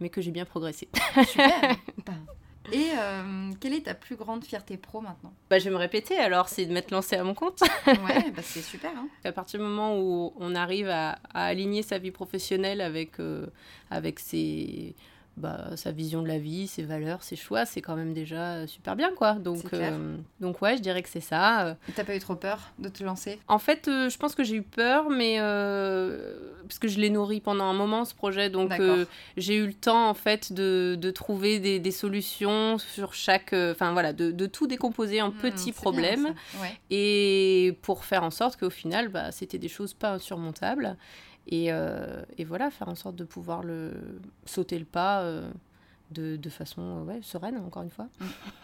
mais 0.00 0.10
que 0.10 0.20
j'ai 0.20 0.32
bien 0.32 0.44
progressé. 0.44 0.88
Super 1.26 1.76
Et 2.72 2.90
euh, 2.98 3.50
quelle 3.60 3.74
est 3.74 3.84
ta 3.84 3.94
plus 3.94 4.16
grande 4.16 4.44
fierté 4.44 4.76
pro 4.76 5.00
maintenant? 5.00 5.32
Bah, 5.50 5.58
Je 5.58 5.64
vais 5.64 5.70
me 5.70 5.76
répéter, 5.76 6.16
alors 6.18 6.48
c'est 6.48 6.66
de 6.66 6.72
m'être 6.72 6.90
lancée 6.90 7.16
à 7.16 7.24
mon 7.24 7.34
compte. 7.34 7.60
ouais, 7.86 8.30
bah, 8.30 8.42
c'est 8.42 8.62
super. 8.62 8.90
Hein. 8.96 9.08
À 9.24 9.32
partir 9.32 9.60
du 9.60 9.66
moment 9.66 9.98
où 9.98 10.32
on 10.38 10.54
arrive 10.54 10.88
à, 10.88 11.18
aligner 11.34 11.82
sa 11.82 11.98
vie 11.98 12.10
professionnelle 12.10 12.80
avec, 12.80 13.20
euh, 13.20 13.46
avec 13.90 14.18
ses 14.18 14.94
bah, 15.36 15.76
sa 15.76 15.92
vision 15.92 16.22
de 16.22 16.28
la 16.28 16.38
vie, 16.38 16.66
ses 16.66 16.82
valeurs, 16.82 17.22
ses 17.22 17.36
choix, 17.36 17.66
c'est 17.66 17.82
quand 17.82 17.94
même 17.94 18.14
déjà 18.14 18.66
super 18.66 18.96
bien, 18.96 19.10
quoi. 19.14 19.34
Donc, 19.34 19.74
euh, 19.74 20.16
donc 20.40 20.62
ouais, 20.62 20.78
je 20.78 20.82
dirais 20.82 21.02
que 21.02 21.10
c'est 21.10 21.20
ça. 21.20 21.76
Et 21.88 21.92
t'as 21.92 22.04
pas 22.04 22.16
eu 22.16 22.20
trop 22.20 22.36
peur 22.36 22.72
de 22.78 22.88
te 22.88 23.04
lancer? 23.04 23.38
En 23.46 23.58
fait, 23.58 23.86
euh, 23.86 24.08
je 24.08 24.16
pense 24.16 24.34
que 24.34 24.44
j'ai 24.44 24.56
eu 24.56 24.62
peur, 24.62 25.10
mais 25.10 25.36
euh, 25.38 26.54
parce 26.62 26.78
que 26.78 26.88
je 26.88 26.98
l'ai 26.98 27.10
nourri 27.10 27.40
pendant 27.40 27.64
un 27.64 27.74
moment 27.74 28.06
ce 28.06 28.14
projet, 28.14 28.48
donc 28.48 28.72
j'ai 29.36 29.56
eu 29.56 29.66
le 29.66 29.74
temps 29.74 30.08
en 30.08 30.14
fait 30.14 30.54
de, 30.54 30.96
de 30.98 31.10
trouver 31.10 31.60
des, 31.60 31.80
des, 31.80 31.90
solutions 31.90 32.78
sur 32.78 33.12
chaque, 33.12 33.52
enfin 33.52 33.92
voilà, 33.92 34.14
de, 34.14 34.30
de, 34.30 34.46
tout 34.46 34.66
décomposer 34.66 35.20
en 35.20 35.28
mmh, 35.28 35.34
petits 35.34 35.72
problèmes. 35.72 36.34
et 36.90 37.78
pour 37.82 38.06
faire 38.06 38.22
en 38.22 38.30
sorte 38.30 38.58
qu'au 38.58 38.70
final, 38.70 39.08
bah, 39.08 39.32
c'était 39.32 39.58
des 39.58 39.68
choses 39.68 39.92
pas 39.92 40.12
insurmontables. 40.12 40.96
Et, 41.48 41.72
euh, 41.72 42.22
et, 42.38 42.44
voilà, 42.44 42.70
faire 42.70 42.88
en 42.88 42.94
sorte 42.94 43.16
de 43.16 43.24
pouvoir 43.24 43.62
le, 43.62 43.92
sauter 44.44 44.78
le 44.78 44.84
pas 44.84 45.22
euh, 45.22 45.48
de, 46.10 46.36
de, 46.36 46.50
façon 46.50 46.82
euh, 46.82 47.04
ouais, 47.04 47.20
sereine, 47.22 47.56
encore 47.58 47.82
une 47.82 47.90
fois. 47.90 48.08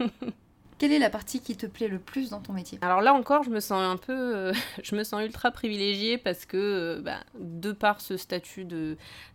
Quelle 0.78 0.92
est 0.92 0.98
la 0.98 1.10
partie 1.10 1.40
qui 1.40 1.56
te 1.56 1.66
plaît 1.66 1.88
le 1.88 1.98
plus 1.98 2.30
dans 2.30 2.40
ton 2.40 2.52
métier? 2.52 2.78
Alors 2.82 3.00
là 3.02 3.14
encore, 3.14 3.42
je 3.44 3.50
me 3.50 3.60
sens 3.60 3.82
un 3.82 3.96
peu, 3.96 4.52
je 4.82 4.94
me 4.96 5.04
sens 5.04 5.22
ultra 5.22 5.50
privilégiée 5.50 6.18
parce 6.18 6.44
que 6.44 7.00
bah, 7.04 7.20
de 7.38 7.72
par 7.72 8.00
ce 8.00 8.16
statut 8.16 8.66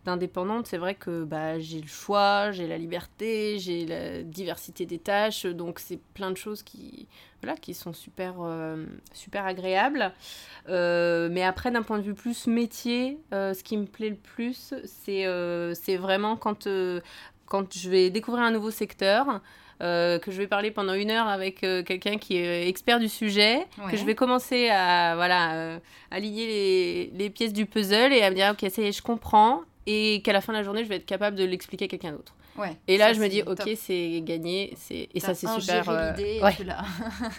d'indépendante, 0.04 0.66
c'est 0.66 0.78
vrai 0.78 0.94
que 0.94 1.24
bah, 1.24 1.58
j'ai 1.58 1.80
le 1.80 1.86
choix, 1.86 2.50
j'ai 2.50 2.66
la 2.66 2.78
liberté, 2.78 3.58
j'ai 3.58 3.86
la 3.86 4.22
diversité 4.22 4.86
des 4.86 4.98
tâches, 4.98 5.46
donc 5.46 5.78
c'est 5.78 6.00
plein 6.14 6.30
de 6.30 6.36
choses 6.36 6.62
qui, 6.62 7.08
voilà, 7.42 7.56
qui 7.56 7.74
sont 7.74 7.92
super, 7.92 8.36
euh, 8.40 8.84
super 9.12 9.46
agréables. 9.46 10.12
Euh, 10.68 11.28
mais 11.30 11.42
après, 11.42 11.70
d'un 11.70 11.82
point 11.82 11.98
de 11.98 12.02
vue 12.02 12.14
plus 12.14 12.46
métier, 12.46 13.18
euh, 13.32 13.54
ce 13.54 13.62
qui 13.62 13.76
me 13.76 13.86
plaît 13.86 14.10
le 14.10 14.16
plus, 14.16 14.74
c'est 14.84 15.26
c'est 15.74 15.96
vraiment 15.96 16.36
quand 16.36 16.68
je 16.68 17.90
vais 17.90 18.10
découvrir 18.10 18.44
un 18.44 18.50
nouveau 18.50 18.70
secteur. 18.70 19.40
Que 19.80 20.20
je 20.26 20.36
vais 20.36 20.46
parler 20.46 20.70
pendant 20.70 20.94
une 20.94 21.10
heure 21.10 21.28
avec 21.28 21.60
quelqu'un 21.60 22.18
qui 22.18 22.36
est 22.36 22.68
expert 22.68 22.98
du 22.98 23.08
sujet, 23.08 23.66
que 23.90 23.96
je 23.96 24.04
vais 24.04 24.14
commencer 24.14 24.68
à 24.68 25.14
voilà 25.14 25.78
aligner 26.10 26.46
les, 26.46 27.10
les, 27.14 27.30
pièces 27.30 27.52
du 27.52 27.66
puzzle 27.66 28.12
et 28.12 28.22
à 28.22 28.30
me 28.30 28.34
dire 28.34 28.50
ok 28.52 28.70
ça 28.70 28.90
je 28.90 29.02
comprends 29.02 29.62
et 29.86 30.20
qu'à 30.22 30.32
la 30.32 30.40
fin 30.40 30.52
de 30.52 30.58
la 30.58 30.64
journée 30.64 30.84
je 30.84 30.88
vais 30.88 30.96
être 30.96 31.06
capable 31.06 31.36
de 31.36 31.44
l'expliquer 31.44 31.84
à 31.84 31.88
quelqu'un 31.88 32.12
d'autre 32.12 32.34
et 32.86 32.96
là, 32.96 33.12
je 33.12 33.20
me 33.20 33.28
dis, 33.28 33.42
ok, 33.42 33.70
c'est 33.76 34.22
gagné. 34.22 34.74
Et 34.90 35.20
ça, 35.20 35.34
c'est 35.34 35.46
super. 35.60 35.88
Euh... 35.88 36.12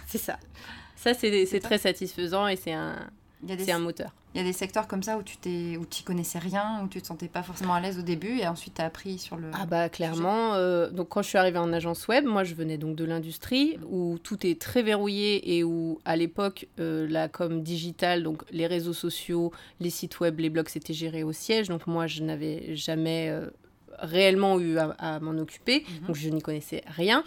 c'est 0.07 0.17
ça. 0.17 0.37
Ça, 0.95 1.13
c'est 1.13 1.61
très 1.61 1.77
satisfaisant 1.77 2.45
et 2.49 2.57
c'est 2.57 2.73
un, 2.73 3.09
c'est 3.47 3.71
un 3.71 3.79
moteur. 3.79 4.13
Il 4.35 4.37
y 4.37 4.41
a 4.41 4.43
des 4.43 4.53
secteurs 4.53 4.87
comme 4.87 5.01
ça 5.01 5.17
où 5.17 5.23
tu 5.23 5.37
t'es 5.37 5.75
où 5.77 5.85
connaissais 6.05 6.37
rien, 6.37 6.81
où 6.83 6.87
tu 6.87 7.01
te 7.01 7.07
sentais 7.07 7.27
pas 7.27 7.41
forcément 7.41 7.73
à 7.73 7.79
l'aise 7.79 7.97
au 7.97 8.03
début 8.03 8.37
et 8.37 8.47
ensuite 8.47 8.75
tu 8.75 8.81
as 8.81 8.85
appris 8.85 9.17
sur 9.17 9.37
le 9.37 9.49
Ah 9.53 9.65
bah 9.65 9.89
clairement 9.89 10.53
euh, 10.53 10.91
donc 10.91 11.09
quand 11.09 11.23
je 11.23 11.29
suis 11.29 11.37
arrivée 11.37 11.57
en 11.57 11.73
agence 11.73 12.07
web, 12.07 12.25
moi 12.25 12.43
je 12.43 12.53
venais 12.53 12.77
donc 12.77 12.95
de 12.95 13.05
l'industrie 13.05 13.77
où 13.89 14.19
tout 14.19 14.45
est 14.45 14.61
très 14.61 14.83
verrouillé 14.83 15.57
et 15.57 15.63
où 15.63 15.99
à 16.05 16.15
l'époque 16.15 16.67
euh, 16.79 17.07
la 17.09 17.27
com 17.27 17.63
digitale 17.63 18.21
donc 18.21 18.43
les 18.51 18.67
réseaux 18.67 18.93
sociaux, 18.93 19.51
les 19.79 19.89
sites 19.89 20.19
web, 20.19 20.39
les 20.39 20.51
blogs 20.51 20.69
c'était 20.69 20.93
géré 20.93 21.23
au 21.23 21.31
siège 21.31 21.67
donc 21.67 21.87
moi 21.87 22.05
je 22.05 22.21
n'avais 22.21 22.75
jamais 22.75 23.29
euh, 23.29 23.49
réellement 23.97 24.59
eu 24.59 24.77
à, 24.77 25.19
m'en 25.19 25.37
occuper, 25.39 25.85
mhm. 26.01 26.07
donc 26.07 26.15
je 26.15 26.29
n'y 26.29 26.41
connaissais 26.41 26.83
rien. 26.87 27.23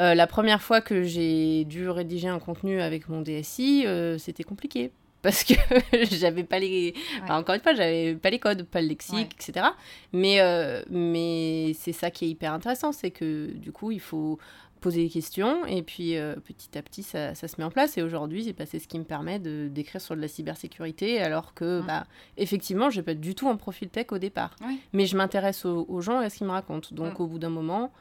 Euh, 0.00 0.14
la 0.14 0.26
première 0.26 0.60
fois 0.60 0.80
que 0.80 1.04
j'ai 1.04 1.64
dû 1.64 1.88
rédiger 1.88 2.26
un 2.26 2.40
contenu 2.40 2.80
avec 2.80 3.08
mon 3.08 3.22
DSI, 3.22 3.86
c'était 4.18 4.42
compliqué 4.42 4.90
parce 5.24 5.42
que 5.42 5.54
j'avais 6.14 6.44
pas 6.44 6.60
les 6.60 6.94
encore 7.28 7.56
une 7.56 7.60
fois 7.60 7.74
j'avais 7.74 8.14
pas 8.14 8.30
les 8.30 8.38
codes 8.38 8.62
pas 8.64 8.80
le 8.80 8.88
lexique 8.88 9.34
etc 9.34 9.66
mais 10.12 10.40
euh, 10.40 10.82
mais 10.90 11.72
c'est 11.74 11.92
ça 11.92 12.10
qui 12.10 12.26
est 12.26 12.28
hyper 12.28 12.52
intéressant 12.52 12.92
c'est 12.92 13.10
que 13.10 13.50
du 13.54 13.72
coup 13.72 13.90
il 13.90 14.00
faut 14.00 14.38
poser 14.84 15.04
des 15.04 15.08
questions 15.08 15.64
et 15.64 15.82
puis 15.82 16.18
euh, 16.18 16.34
petit 16.44 16.76
à 16.76 16.82
petit 16.82 17.02
ça, 17.02 17.34
ça, 17.34 17.48
se 17.48 17.54
met 17.56 17.64
en 17.64 17.70
place. 17.70 17.96
Et 17.96 18.02
aujourd'hui 18.02 18.54
c'est 18.66 18.78
ce 18.78 18.86
qui 18.86 18.98
me 18.98 19.04
permet 19.04 19.38
de 19.38 19.68
d'écrire 19.68 19.98
sur 19.98 20.14
de 20.14 20.20
la 20.20 20.28
cybersécurité 20.28 21.22
alors 21.22 21.54
que 21.54 21.80
mmh. 21.80 21.86
bah 21.86 22.04
effectivement 22.36 22.90
j'ai 22.90 23.02
pas 23.02 23.14
du 23.14 23.34
tout 23.34 23.48
un 23.48 23.56
profil 23.56 23.88
tech 23.88 24.08
au 24.10 24.18
départ. 24.18 24.54
Mais 24.92 25.06
je 25.06 25.16
m'intéresse 25.16 25.64
aux, 25.64 26.00
gens 26.02 26.20
et 26.20 26.26
à 26.26 26.30
ce 26.30 26.36
qu'ils 26.36 26.46
me 26.46 26.52
racontent. 26.52 26.90
Donc 26.92 27.18
mmh. 27.18 27.22
au 27.22 27.26
bout 27.26 27.38
d'un 27.38 27.48
moment 27.48 27.92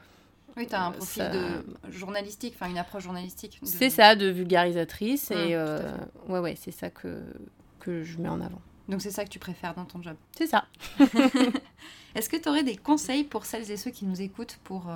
oui, 0.58 0.68
tu 0.68 0.76
as 0.76 0.86
un 0.86 0.92
euh, 0.92 0.96
profil 0.96 1.32
de 1.32 1.92
journalistique, 1.92 2.54
enfin 2.56 2.70
une 2.70 2.78
approche 2.78 3.04
journalistique. 3.04 3.60
C'est 3.63 3.89
ça, 3.89 4.16
de 4.16 4.28
vulgarisatrice. 4.28 5.32
Mmh, 5.32 5.34
et 5.34 5.56
euh, 5.56 5.80
ouais, 6.28 6.39
ouais, 6.39 6.56
c'est 6.60 6.72
ça 6.72 6.89
que, 6.89 7.22
que 7.80 8.04
je 8.04 8.18
mets 8.20 8.30
en 8.30 8.42
avant. 8.42 8.62
Donc 8.89 9.02
c'est 9.02 9.12
ça 9.12 9.24
que 9.24 9.30
tu 9.30 9.39
préfères 9.39 9.74
dans 9.74 9.86
ton 9.86 10.02
job? 10.02 10.16
C'est 10.38 10.48
ça. 10.48 10.66
Est-ce 12.16 12.30
que 12.30 12.38
tu 12.38 12.50
aurais 12.50 12.63
des 12.63 12.78
conseils 12.78 13.24
pour 13.24 13.46
celles 13.46 13.72
et 13.72 13.78
ceux 13.78 13.92
qui 13.92 14.06
nous 14.06 14.22
écoutent 14.22 14.60
pour 14.63 14.92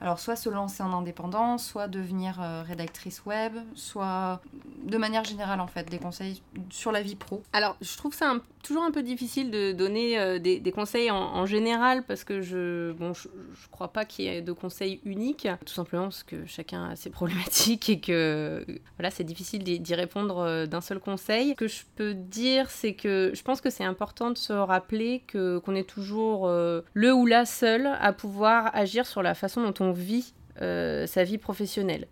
alors 0.00 0.18
soit 0.18 0.36
se 0.36 0.48
lancer 0.48 0.82
en 0.82 0.92
indépendant, 0.92 1.58
soit 1.58 1.86
devenir 1.86 2.40
euh, 2.40 2.62
rédactrice 2.66 3.24
web, 3.26 3.52
soit 3.74 4.40
de 4.84 4.96
manière 4.96 5.24
générale 5.24 5.60
en 5.60 5.66
fait 5.66 5.90
des 5.90 5.98
conseils 5.98 6.42
sur 6.70 6.90
la 6.90 7.02
vie 7.02 7.16
pro. 7.16 7.42
Alors 7.52 7.76
je 7.82 7.96
trouve 7.98 8.14
ça 8.14 8.34
toujours 8.62 8.82
un 8.82 8.90
peu 8.90 9.02
difficile 9.02 9.50
de 9.50 9.72
donner 9.72 10.18
euh, 10.18 10.38
des, 10.38 10.72
conseils 10.72 11.10
en, 11.10 11.44
général 11.46 12.02
parce 12.04 12.24
que 12.24 12.40
je 12.40 12.92
bon 12.92 13.12
je, 13.12 13.28
crois 13.70 13.88
pas 13.88 14.04
qu'il 14.04 14.26
y 14.26 14.28
ait 14.28 14.42
de 14.42 14.52
conseils 14.52 15.00
uniques, 15.04 15.48
tout 15.66 15.72
simplement 15.72 16.04
parce 16.04 16.22
que 16.22 16.46
chacun 16.46 16.90
a 16.90 16.96
ses 16.96 17.10
problématiques 17.10 17.90
et 17.90 18.00
que 18.00 18.64
voilà 18.98 19.10
c'est 19.10 19.24
difficile 19.24 19.62
d'y 19.62 19.94
répondre 19.94 20.38
euh, 20.38 20.66
d'un 20.66 20.80
seul 20.80 20.98
conseil. 20.98 21.50
Ce 21.50 21.54
que 21.54 21.68
je 21.68 21.82
peux 21.96 22.14
dire 22.14 22.70
c'est 22.70 22.94
que 22.94 23.32
je 23.34 23.42
pense 23.42 23.60
que 23.60 23.68
c'est 23.68 23.84
important 23.84 24.30
de 24.30 24.38
se 24.38 24.54
rappeler 24.54 25.22
que 25.26 25.58
qu'on 25.58 25.74
est 25.74 25.88
toujours 25.88 26.48
le 26.48 27.12
ou 27.12 27.26
la 27.26 27.44
seule 27.44 27.86
à 28.00 28.12
pouvoir 28.14 28.70
agir 28.74 29.06
sur 29.06 29.22
la 29.22 29.34
façon 29.34 29.62
dont 29.62 29.74
on 29.80 29.89
vit 29.92 30.34
euh, 30.62 31.06
sa 31.06 31.24
vie 31.24 31.38
professionnelle. 31.38 32.06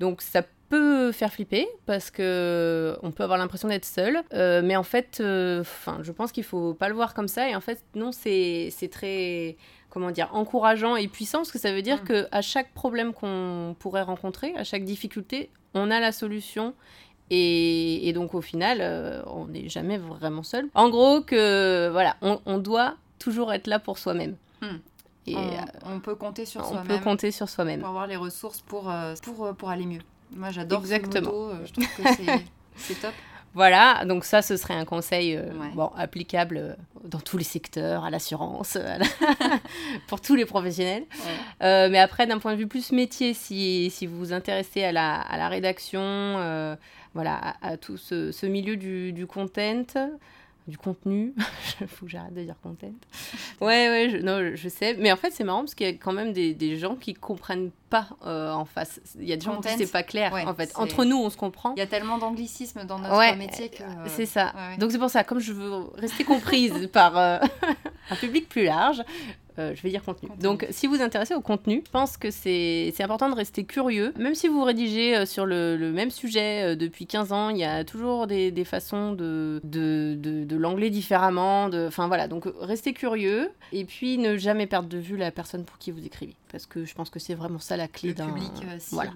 Donc 0.00 0.22
ça 0.22 0.42
peut 0.70 1.12
faire 1.12 1.32
flipper 1.32 1.68
parce 1.86 2.10
que 2.10 2.96
on 3.02 3.12
peut 3.12 3.22
avoir 3.22 3.38
l'impression 3.38 3.68
d'être 3.68 3.84
seul, 3.84 4.22
euh, 4.32 4.60
mais 4.64 4.74
en 4.74 4.82
fait, 4.82 5.18
euh, 5.20 5.60
enfin, 5.60 5.98
je 6.02 6.10
pense 6.10 6.32
qu'il 6.32 6.42
faut 6.42 6.74
pas 6.74 6.88
le 6.88 6.94
voir 6.94 7.14
comme 7.14 7.28
ça. 7.28 7.48
Et 7.48 7.54
en 7.54 7.60
fait, 7.60 7.84
non, 7.94 8.10
c'est 8.10 8.72
très 8.90 9.56
comment 9.90 10.10
dire 10.10 10.30
encourageant 10.32 10.96
et 10.96 11.06
puissant 11.06 11.38
parce 11.38 11.52
que 11.52 11.58
ça 11.58 11.72
veut 11.72 11.82
dire 11.82 12.02
mm. 12.02 12.06
que 12.06 12.26
à 12.32 12.40
chaque 12.40 12.72
problème 12.72 13.12
qu'on 13.12 13.76
pourrait 13.78 14.02
rencontrer, 14.02 14.52
à 14.56 14.64
chaque 14.64 14.84
difficulté, 14.84 15.50
on 15.74 15.90
a 15.90 16.00
la 16.00 16.10
solution 16.10 16.74
et, 17.30 18.12
donc 18.14 18.34
au 18.34 18.42
final, 18.42 19.24
on 19.26 19.46
n'est 19.46 19.68
jamais 19.68 19.96
vraiment 19.96 20.42
seul. 20.42 20.68
En 20.74 20.90
gros, 20.90 21.22
que 21.22 21.88
voilà, 21.90 22.16
on, 22.20 22.58
doit 22.58 22.96
toujours 23.18 23.54
être 23.54 23.68
là 23.68 23.78
pour 23.78 23.96
soi-même. 23.96 24.36
Mm. 24.60 24.76
Et 25.26 25.36
euh, 25.36 25.40
on, 25.86 26.00
peut 26.00 26.14
compter 26.14 26.44
sur 26.44 26.64
soi-même. 26.64 26.84
On 26.84 26.88
peut 26.88 27.02
compter 27.02 27.30
sur 27.30 27.48
soi-même. 27.48 27.80
Pour 27.80 27.90
avoir 27.90 28.06
les 28.06 28.16
ressources 28.16 28.60
pour, 28.60 28.90
euh, 28.90 29.14
pour, 29.22 29.46
euh, 29.46 29.52
pour 29.52 29.70
aller 29.70 29.86
mieux. 29.86 30.00
Moi, 30.34 30.50
j'adore 30.50 30.80
Exactement. 30.80 31.30
Moto, 31.30 31.52
je 31.64 31.72
trouve 31.72 31.86
que 31.86 32.02
c'est 32.76 33.00
top. 33.00 33.12
Voilà, 33.54 34.06
donc 34.06 34.24
ça, 34.24 34.40
ce 34.40 34.56
serait 34.56 34.74
un 34.74 34.86
conseil 34.86 35.38
bon, 35.74 35.90
applicable 35.94 36.78
dans 37.04 37.20
tous 37.20 37.36
les 37.36 37.44
secteurs, 37.44 38.02
à 38.02 38.08
l'assurance, 38.08 38.78
pour 40.06 40.22
tous 40.22 40.34
les 40.34 40.46
professionnels. 40.46 41.04
mais 41.60 41.98
après, 41.98 42.26
d'un 42.26 42.38
point 42.38 42.52
de 42.52 42.56
vue 42.56 42.66
plus 42.66 42.92
métier, 42.92 43.34
si, 43.34 43.90
si 43.90 44.06
vous 44.06 44.16
vous 44.16 44.32
intéressez 44.32 44.82
à 44.84 44.90
la, 44.90 45.20
à 45.20 45.36
la 45.36 45.48
rédaction, 45.48 46.78
voilà, 47.12 47.56
à, 47.60 47.76
tout 47.76 47.98
ce, 47.98 48.32
ce 48.32 48.46
milieu 48.46 48.78
du, 48.78 49.12
du 49.12 49.26
content, 49.26 49.84
du 50.66 50.78
contenu. 50.78 51.34
Faut 51.86 52.06
que 52.06 52.12
j'arrête 52.12 52.34
de 52.34 52.42
dire 52.42 52.56
content. 52.62 52.92
Ouais, 53.60 53.88
ouais, 53.88 54.08
je, 54.10 54.16
non, 54.16 54.56
je 54.56 54.68
sais. 54.68 54.94
Mais 54.98 55.12
en 55.12 55.16
fait, 55.16 55.30
c'est 55.30 55.44
marrant 55.44 55.60
parce 55.60 55.74
qu'il 55.74 55.86
y 55.86 55.90
a 55.90 55.92
quand 55.92 56.12
même 56.12 56.32
des, 56.32 56.52
des 56.52 56.76
gens 56.78 56.96
qui 56.96 57.14
comprennent 57.14 57.70
pas 57.90 58.08
euh, 58.26 58.50
en 58.50 58.64
face. 58.64 59.00
Il 59.20 59.28
y 59.28 59.32
a 59.32 59.36
des 59.36 59.44
gens 59.44 59.60
qui 59.60 59.68
c'est 59.68 59.92
pas 59.92 60.02
clair. 60.02 60.32
en 60.34 60.54
fait, 60.54 60.72
entre 60.74 61.04
nous, 61.04 61.16
on 61.16 61.30
se 61.30 61.36
comprend. 61.36 61.74
Il 61.76 61.78
y 61.78 61.82
a 61.82 61.86
tellement 61.86 62.18
d'anglicisme 62.18 62.84
dans 62.84 62.98
notre 62.98 63.36
métier 63.36 63.68
que. 63.68 63.84
C'est 64.06 64.26
ça. 64.26 64.52
Donc 64.78 64.90
c'est 64.90 64.98
pour 64.98 65.10
ça, 65.10 65.22
comme 65.24 65.38
je 65.38 65.52
veux 65.52 65.84
rester 65.94 66.24
comprise 66.24 66.88
par 66.92 67.16
euh, 67.16 67.38
un 68.10 68.16
public 68.16 68.48
plus 68.48 68.64
large, 68.64 69.02
euh, 69.58 69.74
je 69.74 69.82
vais 69.82 69.90
dire 69.90 70.02
contenu. 70.02 70.28
Donc, 70.40 70.66
si 70.70 70.86
vous 70.86 70.92
vous 70.92 71.02
intéressez 71.02 71.34
au 71.34 71.40
contenu, 71.40 71.82
je 71.86 71.90
pense 71.90 72.16
que 72.16 72.30
c'est 72.30 72.92
important 73.00 73.28
de 73.28 73.34
rester 73.34 73.64
curieux. 73.64 74.12
Même 74.18 74.34
si 74.34 74.48
vous 74.48 74.62
rédigez 74.62 75.16
euh, 75.16 75.26
sur 75.26 75.46
le, 75.46 75.76
le 75.76 75.90
même 75.92 76.10
sujet 76.10 76.72
euh, 76.72 76.76
depuis 76.76 77.06
15 77.06 77.32
ans, 77.32 77.48
il 77.48 77.58
y 77.58 77.64
a 77.64 77.84
toujours 77.84 78.26
des, 78.26 78.50
des 78.50 78.64
façons 78.64 79.12
de, 79.12 79.60
de, 79.64 80.14
de, 80.18 80.44
de 80.44 80.56
l'anglais 80.56 80.90
différemment. 80.90 81.70
Enfin, 81.86 82.08
voilà. 82.08 82.28
Donc, 82.28 82.44
restez 82.60 82.92
curieux. 82.92 83.50
Et 83.72 83.84
puis, 83.84 84.18
ne 84.18 84.36
jamais 84.36 84.66
perdre 84.66 84.88
de 84.88 84.98
vue 84.98 85.16
la 85.16 85.30
personne 85.30 85.64
pour 85.64 85.78
qui 85.78 85.90
vous 85.90 86.04
écrivez. 86.04 86.36
Parce 86.50 86.66
que 86.66 86.84
je 86.84 86.94
pense 86.94 87.08
que 87.08 87.18
c'est 87.18 87.34
vraiment 87.34 87.58
ça 87.58 87.76
la 87.76 87.88
clé 87.88 88.12
d'un. 88.12 88.26
public. 88.28 88.52
Voilà. 88.90 89.12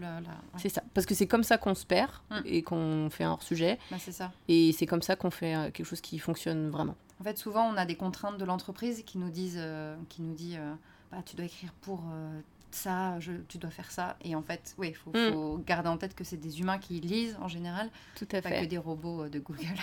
C'est 0.57 0.71
ça. 0.71 0.83
Parce 0.95 1.07
que 1.07 1.15
c'est 1.15 1.27
comme 1.27 1.45
ça 1.45 1.59
qu'on 1.59 1.75
se 1.75 1.85
perd 1.85 2.11
hum. 2.31 2.43
et 2.47 2.63
qu'on 2.63 3.09
fait 3.11 3.25
un 3.25 3.33
hors-sujet. 3.33 3.79
Bah, 3.91 3.97
c'est 4.01 4.13
ça. 4.13 4.33
Et 4.49 4.73
c'est 4.73 4.87
comme 4.87 5.03
ça 5.03 5.17
qu'on 5.17 5.31
fait 5.31 5.53
quelque 5.73 5.85
chose 5.85 6.01
qui 6.01 6.19
fonctionne 6.19 6.71
vraiment. 6.71 6.95
En 7.21 7.25
fait, 7.25 7.39
souvent, 7.39 7.69
on 7.73 7.77
a 7.77 7.87
des 7.87 7.95
contraintes 7.95 8.39
de 8.39 8.45
l'entreprise 8.45 9.03
qui 9.05 9.19
nous 9.19 9.31
disent, 9.31 9.59
euh, 9.59 9.97
qui 10.09 10.23
nous 10.23 10.35
dit, 10.35 10.57
euh, 10.57 10.75
bah, 11.11 11.19
tu 11.25 11.37
dois 11.37 11.47
écrire 11.47 11.73
pour 11.81 12.01
euh, 12.13 12.41
ça, 12.71 13.19
je, 13.21 13.33
tu 13.49 13.59
dois 13.59 13.71
faire 13.71 13.91
ça. 13.91 14.17
Et 14.23 14.35
en 14.35 14.43
fait, 14.43 14.75
oui, 14.77 14.93
il 15.15 15.21
mm. 15.21 15.33
faut, 15.33 15.63
garder 15.67 15.89
en 15.89 15.97
tête 15.97 16.15
que 16.15 16.25
c'est 16.25 16.37
des 16.37 16.61
humains 16.61 16.79
qui 16.79 17.01
lisent 17.01 17.37
en 17.41 17.49
général, 17.49 17.89
tout 18.17 18.29
à 18.33 18.43
pas 18.43 18.51
fait. 18.51 18.63
que 18.63 18.67
des 18.67 18.79
robots 18.79 19.29
de 19.29 19.39
Google. 19.39 19.65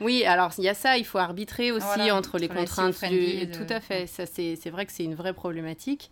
Oui, 0.00 0.24
alors 0.24 0.50
il 0.58 0.64
y 0.64 0.68
a 0.68 0.74
ça, 0.74 0.98
il 0.98 1.04
faut 1.04 1.18
arbitrer 1.18 1.70
aussi 1.70 2.10
entre 2.10 2.36
les 2.38 2.48
contraintes 2.48 3.04
du... 3.04 3.48
Tout 3.52 3.66
à 3.68 3.78
fait, 3.78 4.08
ça 4.08 4.26
c'est 4.26 4.70
vrai 4.70 4.84
que 4.84 4.90
c'est 4.90 5.04
une 5.04 5.14
vraie 5.14 5.34
problématique. 5.34 6.10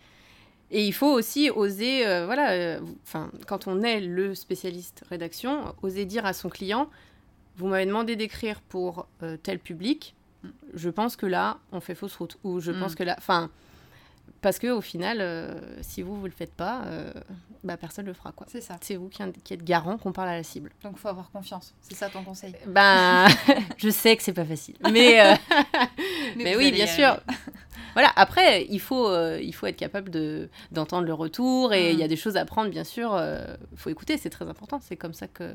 Et 0.70 0.86
il 0.86 0.92
faut 0.92 1.10
aussi 1.10 1.50
oser, 1.50 2.04
voilà, 2.24 2.78
enfin, 3.02 3.32
quand 3.48 3.66
on 3.66 3.82
est 3.82 3.98
le 4.00 4.36
spécialiste 4.36 5.02
rédaction, 5.08 5.74
oser 5.82 6.04
dire 6.04 6.24
à 6.24 6.34
son 6.34 6.50
client, 6.50 6.88
vous 7.56 7.66
m'avez 7.66 7.86
demandé 7.86 8.14
d'écrire 8.14 8.60
pour 8.60 9.08
tel 9.42 9.58
public, 9.58 10.14
je 10.74 10.90
pense 10.90 11.16
que 11.16 11.26
là, 11.26 11.58
on 11.72 11.80
fait 11.80 11.94
fausse 11.94 12.16
route. 12.16 12.36
Ou 12.44 12.60
je 12.60 12.72
pense 12.72 12.92
mm. 12.92 12.96
que 12.96 13.02
là. 13.04 13.14
Enfin. 13.18 13.50
Parce 14.40 14.58
que 14.58 14.68
au 14.68 14.80
final, 14.80 15.18
euh, 15.20 15.52
si 15.82 16.00
vous, 16.00 16.18
vous 16.18 16.24
le 16.24 16.32
faites 16.32 16.54
pas, 16.54 16.84
euh, 16.86 17.12
bah, 17.62 17.76
personne 17.76 18.06
le 18.06 18.14
fera. 18.14 18.32
quoi. 18.32 18.46
C'est 18.48 18.62
ça. 18.62 18.78
C'est 18.80 18.96
vous 18.96 19.10
qui, 19.10 19.22
êtes 19.52 19.64
garant 19.64 19.98
qu'on 19.98 20.12
parle 20.12 20.30
à 20.30 20.36
la 20.36 20.42
cible. 20.42 20.70
Donc 20.82 20.94
il 20.96 20.98
faut 20.98 21.08
avoir 21.08 21.30
confiance. 21.30 21.74
C'est 21.82 21.94
ça 21.94 22.08
ton 22.08 22.22
conseil 22.22 22.54
Ben, 22.66 23.26
je 23.76 23.90
sais 23.90 24.16
que 24.16 24.22
c'est 24.22 24.32
pas 24.32 24.46
facile. 24.46 24.76
Mais, 24.90 25.20
euh, 25.20 25.34
mais, 26.36 26.56
oui, 26.56 26.72
bien 26.72 26.86
sûr. 26.86 27.20
voilà, 27.92 28.12
après, 28.16 28.64
il 28.70 28.80
faut, 28.80 29.14
il 29.36 29.52
faut 29.52 29.66
être 29.66 29.76
capable 29.76 30.10
d'entendre 30.70 31.06
le 31.06 31.14
retour 31.14 31.74
et 31.74 31.90
il 31.92 31.98
y 31.98 32.02
a 32.02 32.06
mm. 32.06 32.08
des 32.08 32.16
choses 32.16 32.38
à 32.38 32.46
prendre, 32.46 32.70
bien 32.70 32.84
sûr. 32.84 33.22
Il 33.72 33.78
faut 33.78 33.90
écouter, 33.90 34.16
c'est 34.16 34.30
très 34.30 34.48
important. 34.48 34.80
C'est 34.80 34.96
comme 34.96 35.14
ça 35.14 35.26
que 35.26 35.52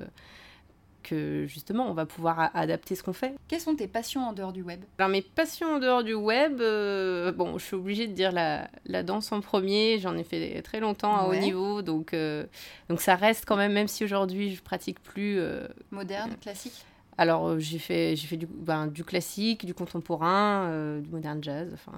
que 1.06 1.46
justement 1.48 1.88
on 1.89 1.94
va 1.94 2.06
pouvoir 2.06 2.50
adapter 2.54 2.96
ce 2.96 3.04
qu'on 3.04 3.13
fait. 3.13 3.36
Quelles 3.48 3.62
sont 3.62 3.76
tes 3.76 3.88
passions 3.88 4.28
en 4.28 4.34
dehors 4.34 4.52
du 4.52 4.63
web? 4.63 4.84
Alors 4.98 5.10
mes 5.10 5.22
passions 5.22 5.76
en 5.76 5.80
dehors 5.80 6.04
du 6.04 6.13
web, 6.13 6.60
euh, 6.60 7.32
bon 7.32 7.58
je 7.58 7.65
suis 7.65 7.76
obligée 7.76 8.08
de 8.08 8.13
dire 8.13 8.32
la, 8.32 8.70
la 8.86 9.04
danse 9.04 9.32
en 9.32 9.41
premier, 9.41 10.00
j'en 10.00 10.18
ai 10.18 10.24
fait 10.24 10.62
très 10.63 10.80
longtemps 10.80 11.15
à 11.15 11.28
haut 11.28 11.36
niveau, 11.36 11.82
donc, 11.82 12.13
euh, 12.13 12.46
donc 12.89 13.02
ça 13.02 13.15
reste 13.15 13.46
quand 13.46 13.56
même, 13.56 13.74
même 13.74 13.88
si 13.88 14.04
aujourd'hui 14.04 14.56
je 14.56 14.62
pratique 14.62 15.00
plus... 15.02 15.39
Euh, 15.39 15.68
Moderne, 15.91 16.36
classique? 16.41 16.86
alors, 17.18 17.60
j'ai 17.60 17.80
fait, 17.80 18.15
j'ai 18.15 18.28
fait 18.28 18.38
du, 18.38 18.48
ben, 18.48 18.88
du 18.88 19.04
classique, 19.04 19.65
du 19.65 19.74
contemporain, 19.74 21.00
du 21.00 21.10
moderne 21.10 21.41
jazz. 21.41 21.70
Enfin, 21.74 21.94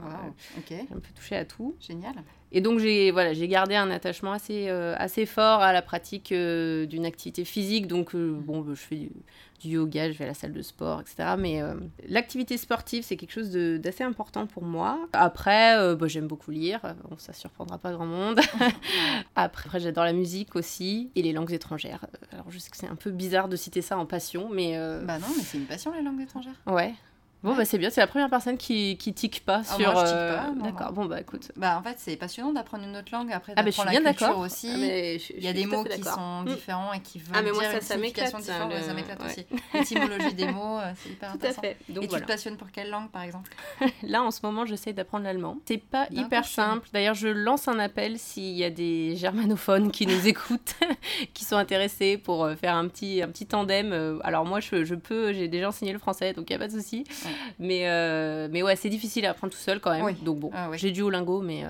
j'ai 0.69 0.81
un 0.81 0.99
peu 0.99 1.13
touché 1.15 1.35
à 1.35 1.45
tout. 1.45 1.75
Génial. 1.79 2.13
Et 2.51 2.61
donc 2.61 2.79
j'ai 2.79 3.11
voilà, 3.11 3.33
j'ai 3.33 3.47
gardé 3.47 3.75
un 3.75 3.91
attachement 3.91 4.31
assez, 4.31 4.69
euh, 4.69 4.95
assez 4.97 5.25
fort 5.25 5.61
à 5.61 5.73
la 5.73 5.81
pratique 5.81 6.31
euh, 6.31 6.85
d'une 6.85 7.05
activité 7.05 7.43
physique. 7.43 7.87
Donc 7.87 8.15
euh, 8.15 8.31
bon, 8.31 8.63
je 8.63 8.73
fais 8.73 8.95
du, 9.59 9.69
yoga, 9.69 10.09
je 10.11 10.17
vais 10.17 10.23
à 10.23 10.27
la 10.27 10.33
salle 10.33 10.53
de 10.53 10.61
sport, 10.61 11.01
etc. 11.01 11.35
Mais 11.37 11.61
l'activité 12.07 12.57
sportive, 12.57 13.03
c'est 13.03 13.17
quelque 13.17 13.31
chose 13.31 13.51
d'assez 13.51 14.03
important 14.03 14.45
pour 14.45 14.63
moi. 14.63 15.07
Après, 15.13 15.95
bah, 15.95 16.07
j'aime 16.07 16.27
beaucoup 16.27 16.51
lire. 16.51 16.79
Bon, 17.03 17.17
ça 17.17 17.33
surprendra 17.33 17.79
pas 17.79 17.91
grand 17.91 18.05
monde. 18.05 18.39
Après, 19.35 19.79
j'adore 19.79 20.05
la 20.05 20.13
musique 20.13 20.55
aussi 20.55 21.11
et 21.15 21.23
les 21.23 21.33
langues 21.33 21.53
étrangères. 21.53 22.05
Alors 22.31 22.49
je 22.49 22.59
sais 22.59 22.69
que 22.69 22.77
c'est 22.77 22.87
un 22.87 22.95
peu 22.95 23.09
bizarre 23.09 23.49
de 23.49 23.55
citer 23.55 23.81
ça 23.81 23.97
en 23.97 24.05
passion, 24.05 24.49
mais... 24.51 24.77
Bah 25.03 25.17
non, 25.17 25.27
mais 25.35 25.43
c'est 25.43 25.57
une 25.57 25.65
passion 25.65 25.91
les 25.91 26.03
langues 26.03 26.21
étrangères. 26.21 26.61
Ouais. 26.67 26.93
Bon, 27.43 27.55
bah 27.55 27.65
c'est 27.65 27.77
bien, 27.77 27.91
c'est 27.91 28.01
la 28.01 28.07
première 28.07 28.31
personne 28.31 28.57
qui, 28.57 28.97
qui 28.97 29.13
tique 29.13 29.45
pas 29.45 29.61
ah, 29.61 29.75
sur. 29.75 29.91
Moi, 29.91 30.05
je 30.05 30.09
tique 30.09 30.17
euh, 30.17 30.37
pas. 30.37 30.51
D'accord, 30.63 30.91
bon, 30.91 31.05
bah 31.05 31.21
écoute. 31.21 31.51
Bah 31.55 31.77
en 31.77 31.83
fait, 31.83 31.95
c'est 31.99 32.15
passiétymment 32.15 32.51
d'apprendre 32.51 32.83
une 32.83 32.97
autre 32.97 33.11
langue. 33.11 33.31
Après, 33.31 33.53
ah, 33.55 33.61
bah, 33.61 33.69
je 33.69 33.79
suis 33.79 33.89
bien 33.89 34.01
d'accord 34.01 34.39
aussi. 34.39 34.71
Ah, 34.73 35.33
Il 35.37 35.43
y 35.43 35.47
a 35.47 35.53
des 35.53 35.67
mots 35.67 35.83
qui 35.83 36.01
sont 36.01 36.41
mm. 36.41 36.45
différents 36.45 36.93
et 36.93 36.99
qui 36.99 37.19
veulent 37.19 37.35
ah, 37.37 37.43
mais 37.43 37.51
moi, 37.51 37.61
dire 37.61 37.71
ça, 37.83 37.95
une 37.95 38.01
signification 38.01 38.39
différente. 38.39 38.73
Ça 38.81 38.93
m'éclate 38.93 39.23
aussi. 39.23 39.45
L'étymologie 39.73 40.33
des 40.33 40.47
mots, 40.51 40.79
euh, 40.79 40.91
c'est 40.95 41.09
hyper 41.09 41.29
Tout 41.29 41.35
intéressant. 41.35 41.59
À 41.59 41.61
fait. 41.61 41.77
Donc, 41.89 42.03
et 42.05 42.07
tu 42.07 42.19
te 42.19 42.25
passionnes 42.25 42.57
pour 42.57 42.71
quelle 42.71 42.89
langue, 42.89 43.09
par 43.11 43.21
exemple? 43.21 43.51
Là, 44.03 44.23
en 44.23 44.31
ce 44.31 44.39
moment, 44.41 44.65
j'essaie 44.65 44.93
d'apprendre 44.93 45.25
l'allemand. 45.25 45.57
C'est 45.65 45.77
pas 45.77 46.07
hyper 46.09 46.43
simple. 46.43 46.89
D'ailleurs, 46.91 47.15
je 47.15 47.27
lance 47.27 47.67
un 47.67 47.77
appel 47.77 48.17
s'il 48.17 48.55
y 48.55 48.63
a 48.63 48.71
des 48.71 49.15
germanophones 49.15 49.91
qui 49.91 50.07
nous 50.07 50.27
écoutent, 50.27 50.75
qui 51.35 51.45
sont 51.45 51.57
intéressés 51.57 52.17
pour 52.17 52.45
euh, 52.45 52.55
faire 52.55 52.75
un 52.75 52.87
petit, 52.87 53.21
un 53.21 53.27
petit 53.27 53.45
tandem. 53.45 54.19
Alors, 54.23 54.43
moi, 54.45 54.59
je, 54.59 54.83
je 54.83 54.95
peux, 54.95 55.33
j'ai 55.33 55.47
déjà 55.47 55.69
enseigné 55.69 55.93
le 55.93 55.99
français, 55.99 56.33
donc 56.33 56.49
il 56.49 56.53
n'y 56.53 56.55
a 56.55 56.59
pas 56.59 56.67
de 56.67 56.79
souci. 56.79 57.05
Mais 57.59 57.87
euh, 57.87 58.47
mais 58.51 58.63
ouais, 58.63 58.75
c'est 58.75 58.89
difficile 58.89 59.25
à 59.25 59.31
apprendre 59.31 59.53
tout 59.53 59.59
seul 59.59 59.79
quand 59.79 59.91
même. 59.91 60.15
Donc 60.23 60.39
bon, 60.39 60.51
ah 60.53 60.69
j'ai 60.75 60.91
du 60.91 61.01
Olingo, 61.01 61.41
mais 61.41 61.63
euh, 61.63 61.69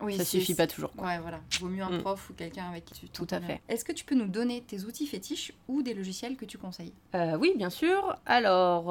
oui, 0.00 0.16
ça 0.16 0.24
suffit 0.24 0.54
pas 0.54 0.66
toujours. 0.66 0.92
Quoi. 0.92 1.06
Ouais, 1.06 1.18
voilà. 1.20 1.40
Vaut 1.60 1.68
mieux 1.68 1.82
un 1.82 1.90
mm. 1.90 2.02
prof 2.02 2.30
ou 2.30 2.34
quelqu'un 2.34 2.68
avec 2.68 2.84
qui 2.84 2.94
tu 2.94 3.08
Tout 3.08 3.26
à 3.30 3.40
fait. 3.40 3.60
Est-ce 3.68 3.84
que 3.84 3.92
tu 3.92 4.04
peux 4.04 4.14
nous 4.14 4.28
donner 4.28 4.62
tes 4.62 4.84
outils 4.84 5.06
fétiches 5.06 5.52
ou 5.66 5.82
des 5.82 5.94
logiciels 5.94 6.36
que 6.36 6.44
tu 6.44 6.58
conseilles? 6.58 6.92
Euh, 7.14 7.36
Oui, 7.38 7.52
bien 7.56 7.70
sûr. 7.70 8.16
Alors, 8.26 8.88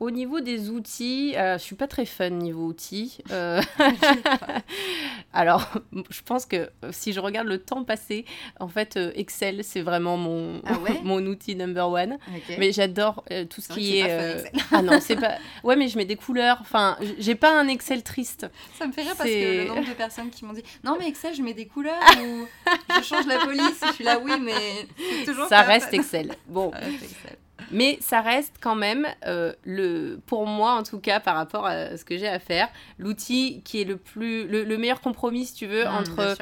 au 0.00 0.10
niveau 0.10 0.40
des 0.40 0.70
outils, 0.70 1.34
je 1.34 1.58
suis 1.58 1.76
pas 1.76 1.88
très 1.88 2.06
fun 2.06 2.30
niveau 2.30 2.66
outils. 2.66 3.18
Alors, 5.32 5.70
je 6.10 6.22
pense 6.22 6.46
que 6.46 6.70
si 6.90 7.12
je 7.12 7.20
regarde 7.20 7.46
le 7.46 7.58
temps 7.58 7.84
passé, 7.84 8.24
en 8.60 8.68
fait, 8.68 8.96
euh, 8.96 9.12
Excel, 9.14 9.64
c'est 9.64 9.82
vraiment 9.82 10.16
mon, 10.16 10.60
Ah 10.66 10.78
ouais? 10.78 11.00
mon 11.04 11.24
outil 11.26 11.56
number 11.56 11.88
one. 11.88 12.18
Mais 12.58 12.72
j'adore 12.72 13.24
euh, 13.30 13.44
tout 13.44 13.60
ce 13.60 13.72
qui 13.72 13.98
est. 13.98 14.02
pas 14.02 14.08
euh, 14.08 14.42
ah 14.72 14.82
non, 14.82 14.98
c'est 15.00 15.16
pas. 15.16 15.36
Ouais, 15.64 15.76
mais 15.76 15.88
je 15.88 15.96
mets 15.96 16.04
des 16.04 16.16
couleurs. 16.16 16.58
Enfin, 16.60 16.96
j'ai 17.18 17.34
pas 17.34 17.58
un 17.58 17.68
Excel 17.68 18.02
triste. 18.02 18.46
Ça 18.78 18.86
me 18.86 18.92
fait 18.92 19.02
rire 19.02 19.14
parce 19.16 19.28
que 19.28 19.62
le 19.62 19.68
nombre 19.68 19.88
de 19.88 19.94
personnes 19.94 20.30
qui 20.32 20.44
m'ont 20.44 20.52
dit 20.52 20.64
Non, 20.84 20.96
mais 20.98 21.08
Excel, 21.08 21.34
je 21.34 21.42
mets 21.42 21.54
des 21.54 21.66
couleurs 21.66 22.00
ou 22.22 22.46
je 22.98 23.04
change 23.04 23.26
la 23.26 23.38
police. 23.38 23.80
Je 23.86 23.92
suis 23.92 24.04
là, 24.04 24.18
oui, 24.18 24.32
mais 24.40 24.86
toujours 25.24 25.46
Ça 25.46 25.62
reste. 25.62 25.92
Excel. 25.94 26.34
Bon, 26.48 26.70
Ça 26.72 26.78
reste 26.78 27.02
Excel. 27.02 27.36
mais 27.70 27.98
ça 28.00 28.20
reste 28.20 28.54
quand 28.60 28.74
même 28.74 29.06
euh, 29.26 29.52
le, 29.64 30.18
pour 30.26 30.46
moi 30.46 30.72
en 30.72 30.82
tout 30.82 30.98
cas, 30.98 31.20
par 31.20 31.36
rapport 31.36 31.66
à 31.66 31.96
ce 31.96 32.04
que 32.04 32.18
j'ai 32.18 32.28
à 32.28 32.38
faire, 32.38 32.68
l'outil 32.98 33.62
qui 33.64 33.80
est 33.80 33.84
le 33.84 33.96
plus, 33.96 34.46
le, 34.48 34.64
le 34.64 34.78
meilleur 34.78 35.00
compromis, 35.00 35.46
si 35.46 35.54
tu 35.54 35.66
veux, 35.66 35.84
Mmh, 35.84 35.88
bien 35.88 35.98
entre 36.00 36.36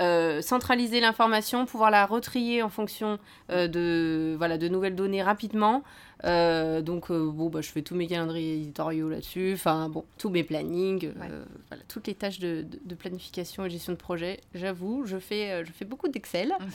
euh, 0.00 0.42
centraliser 0.42 1.00
l'information, 1.00 1.64
pouvoir 1.64 1.90
la 1.90 2.04
retrier 2.04 2.62
en 2.62 2.68
fonction 2.68 3.18
euh, 3.50 3.66
de, 3.66 4.34
voilà, 4.36 4.58
de 4.58 4.68
nouvelles 4.68 4.94
données 4.94 5.22
rapidement. 5.22 5.82
Euh, 6.24 6.80
donc, 6.80 7.10
euh, 7.10 7.30
bon, 7.30 7.50
bah, 7.50 7.60
je 7.60 7.68
fais 7.70 7.82
tous 7.82 7.94
mes 7.94 8.06
calendriers 8.06 8.56
éditoriaux 8.56 9.08
là-dessus, 9.08 9.52
enfin, 9.54 9.88
bon, 9.88 10.04
tous 10.18 10.30
mes 10.30 10.44
plannings, 10.44 11.06
euh, 11.06 11.44
voilà, 11.68 11.82
toutes 11.88 12.06
les 12.06 12.14
tâches 12.14 12.38
de, 12.38 12.62
de- 12.62 12.80
de 12.84 12.94
planification 12.94 13.64
et 13.64 13.70
gestion 13.70 13.92
de 13.92 13.98
projet. 13.98 14.40
J'avoue, 14.54 15.04
je 15.04 15.18
fais, 15.18 15.64
je 15.64 15.72
fais 15.72 15.84
beaucoup 15.84 16.08
d'Excel. 16.08 16.52
Ah, 16.54 16.58
bah. 16.60 16.66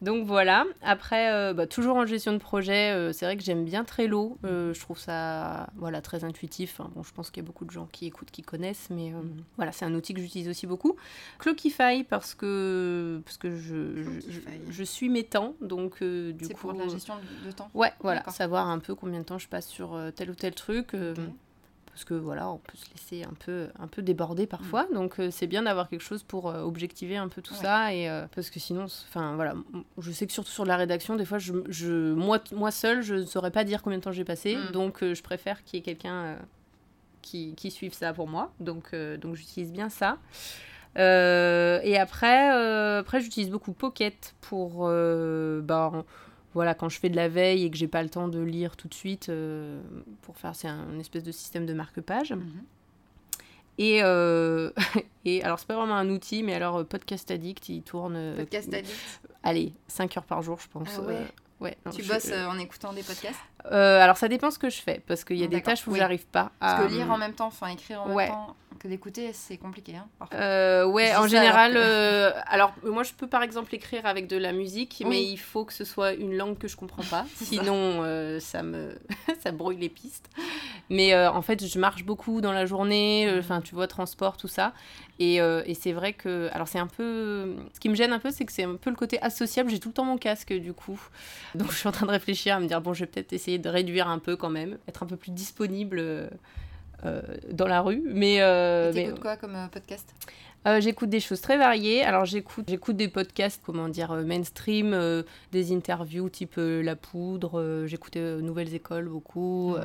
Donc 0.00 0.26
voilà, 0.26 0.64
après, 0.82 1.52
bah, 1.54 1.66
toujours 1.66 1.96
en 1.96 2.06
gestion 2.06 2.32
de 2.32 2.38
projet, 2.38 3.12
c'est 3.12 3.26
vrai 3.26 3.36
que 3.36 3.42
j'aime 3.42 3.64
bien 3.64 3.84
Trello. 3.84 4.38
Je 4.42 4.78
trouve 4.80 4.98
ça 4.98 5.68
voilà, 5.76 6.00
très 6.00 6.24
intuitif. 6.24 6.80
Bon, 6.94 7.02
je 7.02 7.12
pense 7.12 7.30
qu'il 7.30 7.42
y 7.42 7.46
a 7.46 7.46
beaucoup 7.46 7.64
de 7.64 7.70
gens 7.70 7.88
qui 7.92 8.06
écoutent, 8.06 8.30
qui 8.30 8.42
connaissent, 8.42 8.88
mais 8.90 9.12
euh, 9.12 9.20
voilà, 9.56 9.72
c'est 9.72 9.84
un 9.84 9.94
outil 9.94 10.14
que 10.14 10.20
j'utilise 10.20 10.48
aussi 10.48 10.66
beaucoup. 10.66 10.96
Clockify, 11.38 12.04
parce 12.08 12.34
que, 12.34 13.20
parce 13.24 13.36
que 13.36 13.56
je, 13.56 14.20
je, 14.70 14.82
suis 14.82 15.08
mes 15.08 15.24
temps, 15.24 15.54
donc 15.60 16.02
du 16.02 16.34
C'est 16.44 16.54
coup... 16.54 16.60
pour 16.60 16.74
de 16.74 16.78
la 16.78 16.88
gestion 16.88 17.14
de 17.44 17.52
temps. 17.52 17.70
Ouais, 17.74 17.92
voilà, 18.00 18.24
savoir 18.30 18.68
un 18.68 18.77
peu 18.80 18.94
combien 18.94 19.20
de 19.20 19.24
temps 19.24 19.38
je 19.38 19.48
passe 19.48 19.66
sur 19.66 19.94
euh, 19.94 20.10
tel 20.10 20.30
ou 20.30 20.34
tel 20.34 20.54
truc. 20.54 20.94
euh. 20.94 21.14
Parce 21.86 22.04
que 22.04 22.14
voilà, 22.14 22.48
on 22.48 22.58
peut 22.58 22.76
se 22.76 22.88
laisser 22.92 23.24
un 23.28 23.34
peu, 23.44 23.66
un 23.78 23.88
peu 23.88 24.02
déborder 24.02 24.46
parfois. 24.46 24.86
Donc 24.94 25.18
euh, 25.18 25.30
c'est 25.32 25.48
bien 25.48 25.62
d'avoir 25.64 25.88
quelque 25.88 26.02
chose 26.04 26.22
pour 26.22 26.44
objectiver 26.44 27.16
un 27.16 27.26
peu 27.26 27.42
tout 27.42 27.54
Mm. 27.54 27.56
Ouais. 27.56 27.62
ça. 27.62 27.94
Et, 27.94 28.08
parce 28.34 28.50
que 28.50 28.60
sinon, 28.60 28.84
enfin 28.84 29.34
voilà, 29.34 29.54
je 29.98 30.12
sais 30.12 30.26
que 30.26 30.32
surtout 30.32 30.50
sur 30.52 30.64
la 30.64 30.76
rédaction, 30.76 31.16
des 31.16 31.24
fois, 31.24 31.38
je, 31.38 31.52
je, 31.68 32.12
moi, 32.14 32.38
moi 32.52 32.70
seule, 32.70 33.02
je 33.02 33.16
ne 33.16 33.24
saurais 33.24 33.50
pas 33.50 33.64
dire 33.64 33.82
combien 33.82 33.98
de 33.98 34.04
temps 34.04 34.12
j'ai 34.12 34.24
passé. 34.24 34.54
Mm. 34.56 34.70
Donc 34.72 34.98
je 35.02 35.22
préfère 35.22 35.64
qu'il 35.64 35.78
y 35.78 35.80
ait 35.80 35.84
quelqu'un 35.84 36.38
qui, 37.20 37.54
qui 37.56 37.72
suive 37.72 37.94
ça 37.94 38.12
pour 38.12 38.28
moi. 38.28 38.52
Donc, 38.60 38.94
donc 39.20 39.34
j'utilise 39.34 39.72
bien 39.72 39.88
ça. 39.88 40.18
Euh, 40.96 41.80
et 41.82 41.98
après, 41.98 42.54
euh, 42.54 43.00
après 43.00 43.20
j'utilise 43.20 43.50
beaucoup 43.50 43.72
Pocket 43.72 44.34
pour 44.40 44.86
euh, 44.88 45.60
bah, 45.62 45.92
voilà, 46.58 46.74
quand 46.74 46.88
je 46.88 46.98
fais 46.98 47.08
de 47.08 47.14
la 47.14 47.28
veille 47.28 47.64
et 47.64 47.70
que 47.70 47.76
j'ai 47.76 47.86
pas 47.86 48.02
le 48.02 48.08
temps 48.08 48.26
de 48.26 48.40
lire 48.40 48.76
tout 48.76 48.88
de 48.88 48.94
suite, 48.94 49.28
euh, 49.28 49.80
pour 50.22 50.36
faire, 50.36 50.56
c'est 50.56 50.66
un 50.66 50.98
espèce 50.98 51.22
de 51.22 51.30
système 51.30 51.66
de 51.66 51.72
marque-page. 51.72 52.32
Mhm. 52.32 52.64
Et, 53.78 54.00
euh, 54.02 54.70
et 55.24 55.40
alors, 55.44 55.60
c'est 55.60 55.68
pas 55.68 55.76
vraiment 55.76 55.94
un 55.94 56.08
outil, 56.10 56.42
mais 56.42 56.54
alors, 56.54 56.78
euh, 56.78 56.82
Podcast 56.84 57.30
Addict, 57.30 57.68
il 57.68 57.82
tourne. 57.82 58.34
Podcast 58.36 58.74
addict. 58.74 59.20
Allez, 59.44 59.72
5 59.86 60.16
heures 60.16 60.24
par 60.24 60.42
jour, 60.42 60.58
je 60.58 60.66
pense. 60.66 60.88
Ah 60.98 61.02
ouais. 61.02 61.26
ouais, 61.60 61.76
non, 61.86 61.92
Tu 61.92 62.02
je- 62.02 62.12
bosses 62.12 62.32
euh, 62.32 62.46
en 62.48 62.58
écoutant 62.58 62.92
des 62.92 63.04
podcasts? 63.04 63.38
Euh, 63.66 64.00
alors, 64.02 64.16
ça 64.16 64.26
dépend 64.26 64.50
ce 64.50 64.58
que 64.58 64.68
je 64.68 64.80
fais, 64.82 65.00
parce 65.06 65.22
qu'il 65.22 65.36
y 65.36 65.44
a 65.44 65.46
des 65.46 65.54
D'accord, 65.58 65.74
tâches 65.74 65.86
où 65.86 65.92
oui. 65.92 65.98
j'arrive 66.00 66.26
pas 66.26 66.50
à. 66.60 66.74
Parce 66.74 66.88
que 66.88 66.92
lire 66.96 67.08
en 67.08 67.18
même 67.18 67.34
temps, 67.34 67.46
enfin 67.46 67.68
écrire 67.68 68.02
en 68.02 68.12
ouais. 68.14 68.24
même 68.26 68.32
temps 68.34 68.56
que 68.78 68.88
d'écouter, 68.88 69.32
c'est 69.32 69.56
compliqué. 69.56 69.96
Hein. 69.96 70.08
Euh, 70.34 70.86
ouais, 70.86 71.14
en 71.16 71.26
général, 71.26 71.76
alors 71.76 71.84
euh, 71.86 72.30
alors 72.46 72.74
moi 72.84 73.02
je 73.02 73.12
peux 73.12 73.26
par 73.26 73.42
exemple 73.42 73.74
écrire 73.74 74.06
avec 74.06 74.26
de 74.26 74.36
la 74.36 74.52
musique, 74.52 75.02
mais 75.06 75.22
il 75.22 75.36
faut 75.36 75.64
que 75.64 75.72
ce 75.72 75.84
soit 75.84 76.12
une 76.12 76.36
langue 76.36 76.56
que 76.56 76.68
je 76.68 76.76
comprends 76.76 77.02
pas, 77.02 77.26
sinon 77.34 78.02
euh, 78.02 78.40
ça 78.40 78.62
me 78.62 78.98
ça 79.42 79.52
brouille 79.52 79.78
les 79.78 79.88
pistes. 79.88 80.30
Mais 80.90 81.14
en 81.14 81.42
fait, 81.42 81.66
je 81.66 81.78
marche 81.78 82.04
beaucoup 82.04 82.40
dans 82.40 82.52
la 82.52 82.64
journée, 82.64 83.28
euh, 83.28 83.40
enfin 83.40 83.60
tu 83.60 83.74
vois 83.74 83.86
transport 83.86 84.36
tout 84.36 84.48
ça, 84.48 84.72
et, 85.18 85.36
et 85.36 85.74
c'est 85.74 85.92
vrai 85.92 86.12
que 86.12 86.48
alors 86.52 86.68
c'est 86.68 86.78
un 86.78 86.86
peu 86.86 87.56
ce 87.74 87.80
qui 87.80 87.88
me 87.88 87.94
gêne 87.94 88.12
un 88.12 88.18
peu, 88.18 88.30
c'est 88.30 88.44
que 88.44 88.52
c'est 88.52 88.64
un 88.64 88.76
peu 88.76 88.90
le 88.90 88.96
côté 88.96 89.20
associable. 89.20 89.70
J'ai 89.70 89.80
tout 89.80 89.88
le 89.88 89.94
temps 89.94 90.04
mon 90.04 90.18
casque 90.18 90.52
du 90.52 90.72
coup, 90.72 91.00
donc 91.54 91.70
je 91.72 91.76
suis 91.76 91.88
en 91.88 91.92
train 91.92 92.06
de 92.06 92.12
réfléchir 92.12 92.56
à 92.56 92.60
me 92.60 92.66
dire 92.66 92.80
bon, 92.80 92.94
je 92.94 93.00
vais 93.00 93.06
peut-être 93.06 93.32
essayer 93.32 93.58
de 93.58 93.68
réduire 93.68 94.08
un 94.08 94.18
peu 94.18 94.36
quand 94.36 94.50
même, 94.50 94.78
être 94.88 95.02
un 95.02 95.06
peu 95.06 95.16
plus 95.16 95.32
disponible. 95.32 96.30
Euh, 97.04 97.22
dans 97.52 97.66
la 97.66 97.80
rue, 97.80 98.02
mais, 98.06 98.40
euh, 98.40 98.92
mais 98.94 99.12
quoi 99.20 99.36
comme 99.36 99.54
euh, 99.54 99.66
podcast? 99.68 100.14
Euh, 100.66 100.80
j'écoute 100.80 101.08
des 101.08 101.20
choses 101.20 101.40
très 101.40 101.56
variées. 101.56 102.02
Alors 102.02 102.24
j'écoute, 102.24 102.64
j'écoute 102.68 102.96
des 102.96 103.08
podcasts, 103.08 103.62
comment 103.64 103.88
dire, 103.88 104.12
mainstream, 104.12 104.92
euh, 104.92 105.22
des 105.52 105.72
interviews 105.72 106.28
type 106.28 106.54
euh, 106.58 106.82
La 106.82 106.96
Poudre. 106.96 107.60
euh, 107.60 108.40
Nouvelles 108.40 108.74
Écoles 108.74 109.08
beaucoup, 109.08 109.74
Ouais. 109.74 109.82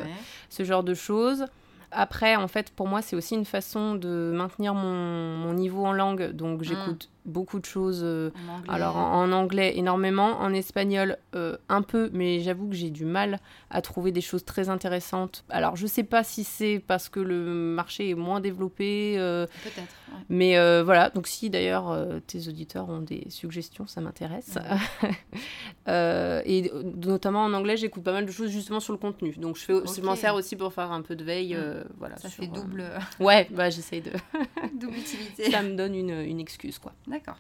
ce 0.50 0.64
genre 0.64 0.84
de 0.84 0.94
choses. 0.96 1.46
Après, 1.92 2.36
en 2.36 2.48
fait, 2.48 2.72
pour 2.72 2.88
moi, 2.88 3.04
c'est 3.04 3.16
aussi 3.16 3.36
une 3.36 3.46
façon 3.46 3.94
de 3.94 4.32
maintenir 4.34 4.74
mon, 4.74 5.38
mon 5.38 5.54
niveau 5.54 5.86
en 5.86 5.94
langue. 5.94 6.32
Donc 6.32 6.64
j'écoute 6.64 7.10
beaucoup 7.26 7.60
de 7.60 7.66
choses. 7.66 8.02
euh, 8.04 8.32
En 8.68 8.74
alors 8.74 8.98
en, 8.98 9.24
en 9.24 9.32
anglais 9.32 9.78
énormément, 9.78 10.40
en 10.40 10.54
espagnol 10.54 11.18
euh, 11.36 11.58
un 11.70 11.82
peu, 11.82 12.10
mais 12.14 12.40
j'avoue 12.42 12.68
que 12.68 12.76
j'ai 12.76 12.90
du 12.90 13.06
mal 13.06 13.40
à 13.70 13.82
trouver 13.82 14.12
des 14.12 14.22
choses 14.22 14.46
très 14.46 14.70
intéressantes. 14.70 15.44
Alors 15.50 15.76
je 15.76 15.88
sais 15.88 16.04
pas 16.04 16.24
si 16.24 16.44
c'est 16.44 16.84
parce 16.86 17.10
que 17.10 17.20
le 17.20 17.36
marché 17.44 18.10
est 18.10 18.16
moins 18.16 18.40
développé, 18.40 19.16
euh, 19.18 19.46
Peut-être. 19.64 19.78
ouais. 20.12 20.20
mais 20.30 20.82
voilà, 20.84 21.10
donc 21.10 21.28
si 21.28 21.50
d'ailleurs 21.50 21.98
tes 22.28 22.48
auditeurs 22.48 22.90
ont 22.90 23.02
des 23.02 23.26
suggestions, 23.30 23.88
ça 23.88 24.02
m'intéresse. 24.02 24.58
Et 25.88 26.72
notamment 26.98 27.44
en 27.44 27.54
anglais, 27.54 27.78
j'écoute 27.78 28.04
pas 28.04 28.12
mal 28.14 28.26
de 28.26 28.32
choses 28.32 28.50
justement 28.50 28.80
sur 28.80 28.94
le 28.94 29.00
contenu. 29.00 29.32
Donc 29.38 29.58
je, 29.58 29.64
fais, 29.64 29.74
je 29.74 30.02
m'en 30.02 30.16
sers 30.16 30.36
aussi 30.36 30.56
pour 30.56 30.74
faire 30.74 30.92
un 30.92 31.02
peu 31.02 31.16
de 31.16 31.24
veille. 31.24 31.58
Voilà, 31.98 32.18
Ça 32.18 32.30
sur, 32.30 32.44
fait 32.44 32.50
double, 32.50 32.86
Ouais, 33.20 33.48
bah 33.52 33.70
j'essaye 33.70 34.02
de. 34.02 34.12
double 34.80 34.98
utilité. 34.98 35.52
ça 35.52 35.62
me 35.64 35.76
donne 35.76 35.96
une, 35.96 36.10
une 36.22 36.40
excuse 36.40 36.80
quoi. 36.80 36.94
D'accord. 37.14 37.38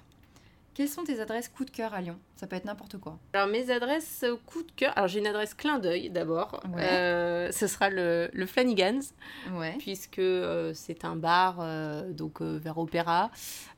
Quelles 0.75 0.87
sont 0.89 1.03
tes 1.03 1.19
adresses 1.19 1.49
coup 1.49 1.65
de 1.65 1.71
cœur 1.71 1.93
à 1.95 2.01
Lyon? 2.01 2.17
Ça 2.35 2.45
peut 2.45 2.55
être 2.55 2.65
n'importe 2.65 2.97
quoi. 2.99 3.17
Alors 3.33 3.47
mes 3.47 3.71
adresses 3.71 4.21
euh, 4.23 4.35
coup 4.45 4.61
de 4.61 4.71
cœur. 4.71 4.93
Alors 4.95 5.07
j'ai 5.07 5.19
une 5.19 5.27
adresse 5.27 5.55
clin 5.55 5.79
d'œil 5.79 6.11
d'abord. 6.11 6.63
Ouais. 6.75 6.83
Euh, 6.83 7.51
ce 7.51 7.65
sera 7.65 7.89
le, 7.89 8.29
le 8.33 8.45
Flanagan's. 8.45 9.13
Ouais. 9.53 9.75
puisque 9.79 10.19
euh, 10.19 10.71
c'est 10.75 11.05
un 11.05 11.15
bar 11.15 11.57
euh, 11.59 12.11
donc 12.11 12.41
vers 12.41 12.77
Opéra 12.77 13.31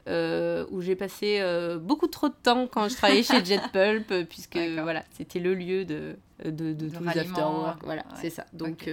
où 0.07 0.81
j'ai 0.81 0.95
passé 0.97 1.41
beaucoup 1.81 2.07
trop 2.07 2.27
de 2.29 2.35
temps 2.43 2.67
quand 2.67 2.89
je 2.89 2.95
travaillais 2.95 3.23
chez 3.23 3.43
Jet 3.45 3.61
Pulp 3.73 4.27
puisque 4.29 4.57
voilà 4.57 5.03
c'était 5.11 5.39
le 5.39 5.53
lieu 5.53 5.85
de 5.85 6.17
de, 6.43 6.51
de, 6.51 6.73
De 6.73 6.89
tous 6.89 7.03
les 7.03 7.19
afterwork 7.19 7.83
voilà 7.83 8.01
ouais. 8.03 8.17
c'est 8.21 8.29
ça 8.29 8.45
donc. 8.53 8.89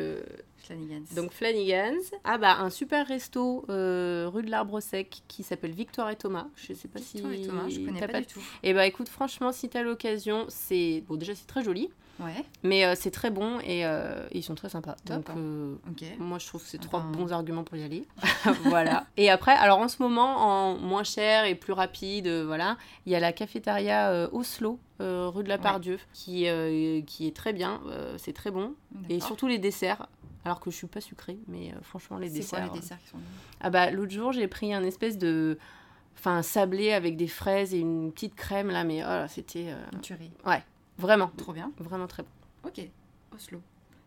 Flanagan's. 0.66 1.14
donc 1.14 1.32
Flanagan's 1.32 2.12
ah 2.24 2.38
bah 2.38 2.58
un 2.60 2.70
super 2.70 3.06
resto 3.06 3.64
euh, 3.68 4.28
rue 4.32 4.42
de 4.42 4.50
l'Arbre 4.50 4.80
Sec 4.80 5.22
qui 5.28 5.42
s'appelle 5.42 5.72
Victoire 5.72 6.10
et 6.10 6.16
Thomas 6.16 6.46
je 6.56 6.72
sais 6.74 6.88
pas 6.88 6.98
Victoire 7.00 7.32
si 7.32 7.42
et 7.42 7.46
Thomas, 7.46 7.68
je 7.68 7.80
connais 7.80 8.00
t'as 8.00 8.08
pas, 8.08 8.20
du 8.20 8.26
tout. 8.26 8.40
et 8.62 8.72
bah 8.74 8.86
écoute 8.86 9.08
franchement 9.08 9.52
si 9.52 9.68
t'as 9.68 9.82
l'occasion 9.82 10.46
c'est 10.48 11.02
bon 11.06 11.16
déjà 11.16 11.34
c'est 11.34 11.46
très 11.46 11.62
joli 11.62 11.90
Ouais. 12.20 12.44
mais 12.62 12.84
euh, 12.84 12.94
c'est 12.96 13.10
très 13.10 13.30
bon 13.30 13.58
et 13.60 13.84
euh, 13.84 14.26
ils 14.32 14.42
sont 14.42 14.54
très 14.54 14.68
sympas 14.68 14.94
Top. 15.04 15.26
donc 15.26 15.36
euh, 15.36 15.74
moi, 16.18 16.38
je 16.38 16.46
trouve 16.46 16.62
que 16.62 16.68
c'est 16.68 16.78
trois 16.78 17.00
bons 17.00 17.32
arguments 17.32 17.64
pour 17.64 17.76
y 17.76 17.82
aller. 17.82 18.06
voilà. 18.64 19.06
Et 19.16 19.30
après, 19.30 19.52
alors 19.52 19.78
en 19.78 19.88
ce 19.88 20.02
moment, 20.02 20.36
en 20.70 20.76
moins 20.78 21.04
cher 21.04 21.44
et 21.46 21.54
plus 21.54 21.72
rapide, 21.72 22.28
voilà, 22.28 22.76
il 23.06 23.12
y 23.12 23.16
a 23.16 23.20
la 23.20 23.32
cafétéria 23.32 24.28
Oslo, 24.32 24.78
rue 25.00 25.42
de 25.42 25.48
la 25.48 25.56
Ouais. 25.56 25.60
Pardieu, 25.62 25.98
qui, 26.12 26.46
euh, 26.48 27.00
qui 27.02 27.26
est 27.26 27.34
très 27.36 27.52
bien. 27.52 27.80
c'est 28.18 28.32
très 28.34 28.50
bon. 28.50 28.74
Et 29.08 29.20
surtout 29.20 29.46
les 29.46 29.58
desserts. 29.58 30.06
Alors 30.44 30.58
que 30.58 30.72
je 30.72 30.76
suis 30.76 30.88
pas 30.88 31.00
sucrée, 31.00 31.38
mais 31.46 31.72
franchement, 31.82 32.18
les 32.18 32.28
C'est 32.28 32.40
quoi 32.48 32.58
desserts. 32.60 32.74
les 32.74 32.80
desserts 32.80 32.98
qui 32.98 33.08
sont 33.10 33.16
bons 33.18 33.22
Ah 33.60 33.70
bah, 33.70 33.90
l'autre 33.92 34.10
jour, 34.10 34.32
j'ai 34.32 34.48
pris 34.48 34.74
un 34.74 34.82
espèce 34.82 35.16
de. 35.18 35.56
Enfin, 36.18 36.42
sablé 36.42 36.92
avec 36.92 37.16
des 37.16 37.26
fraises 37.28 37.72
et 37.74 37.78
une 37.78 38.12
petite 38.12 38.34
crème 38.34 38.68
là, 38.70 38.84
mais 38.84 39.02
oh 39.02 39.24
c'était 39.28 39.66
euh, 39.68 39.76
Une 39.92 40.00
tuerie. 40.00 40.30
Vraiment, 40.98 41.30
Trop 41.36 41.52
bien. 41.52 41.72
vraiment 41.78 42.06
très 42.06 42.22
bon. 42.22 42.28
Ok. 42.68 42.80
Oslo. 43.34 43.60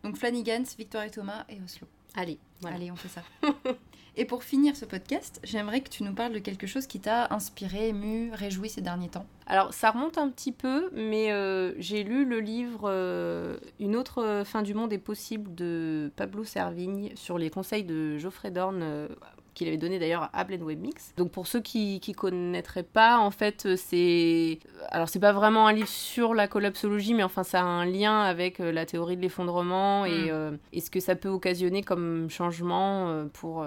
Donc 0.03 0.17
Flanagan's, 0.17 0.75
Victoire 0.77 1.03
et 1.03 1.11
Thomas 1.11 1.45
et 1.49 1.59
Oslo. 1.63 1.87
Allez, 2.15 2.39
voilà. 2.61 2.77
Allez, 2.77 2.91
on 2.91 2.95
fait 2.95 3.09
ça. 3.09 3.21
et 4.15 4.23
pour 4.23 4.43
finir 4.43 4.75
ce 4.75 4.85
podcast, 4.85 5.41
j'aimerais 5.43 5.81
que 5.81 5.89
tu 5.89 6.03
nous 6.03 6.13
parles 6.13 6.31
de 6.31 6.39
quelque 6.39 6.65
chose 6.65 6.87
qui 6.87 6.99
t'a 6.99 7.27
inspiré, 7.33 7.89
ému, 7.89 8.31
réjoui 8.33 8.69
ces 8.69 8.81
derniers 8.81 9.09
temps. 9.09 9.25
Alors, 9.47 9.73
ça 9.73 9.91
remonte 9.91 10.17
un 10.17 10.29
petit 10.29 10.53
peu, 10.53 10.89
mais 10.93 11.31
euh, 11.31 11.73
j'ai 11.77 12.03
lu 12.03 12.23
le 12.23 12.39
livre 12.39 12.83
euh, 12.85 13.57
Une 13.79 13.95
autre 13.95 14.43
fin 14.45 14.61
du 14.61 14.73
monde 14.73 14.93
est 14.93 14.97
possible 14.97 15.53
de 15.53 16.11
Pablo 16.15 16.45
Servigne 16.45 17.11
sur 17.15 17.37
les 17.37 17.49
conseils 17.49 17.83
de 17.83 18.17
Geoffrey 18.17 18.51
Dorn, 18.51 18.79
euh, 18.81 19.09
qu'il 19.55 19.67
avait 19.67 19.77
donné 19.77 19.97
d'ailleurs 19.97 20.29
à 20.33 20.43
Blend 20.43 20.61
Web 20.61 20.79
Mix. 20.79 21.13
Donc 21.17 21.31
pour 21.31 21.47
ceux 21.47 21.61
qui 21.61 21.99
ne 22.07 22.13
connaîtraient 22.13 22.83
pas, 22.83 23.17
en 23.17 23.31
fait, 23.31 23.75
c'est... 23.75 24.59
Alors 24.89 25.09
c'est 25.09 25.19
pas 25.19 25.31
vraiment 25.31 25.67
un 25.67 25.73
livre 25.73 25.87
sur 25.87 26.33
la 26.35 26.47
collapsologie, 26.47 27.15
mais 27.15 27.23
enfin 27.23 27.43
ça 27.43 27.61
a 27.61 27.63
un 27.63 27.85
lien 27.85 28.21
avec 28.21 28.59
la 28.59 28.85
théorie 28.85 29.17
de 29.17 29.21
l'effondrement 29.21 30.05
et, 30.05 30.31
mm. 30.31 30.59
et, 30.73 30.81
ce 30.81 30.91
que 30.91 30.99
ça 30.99 31.15
peut 31.15 31.29
occasionner 31.29 31.81
comme 31.81 32.29
changement 32.29 33.25
pour 33.33 33.65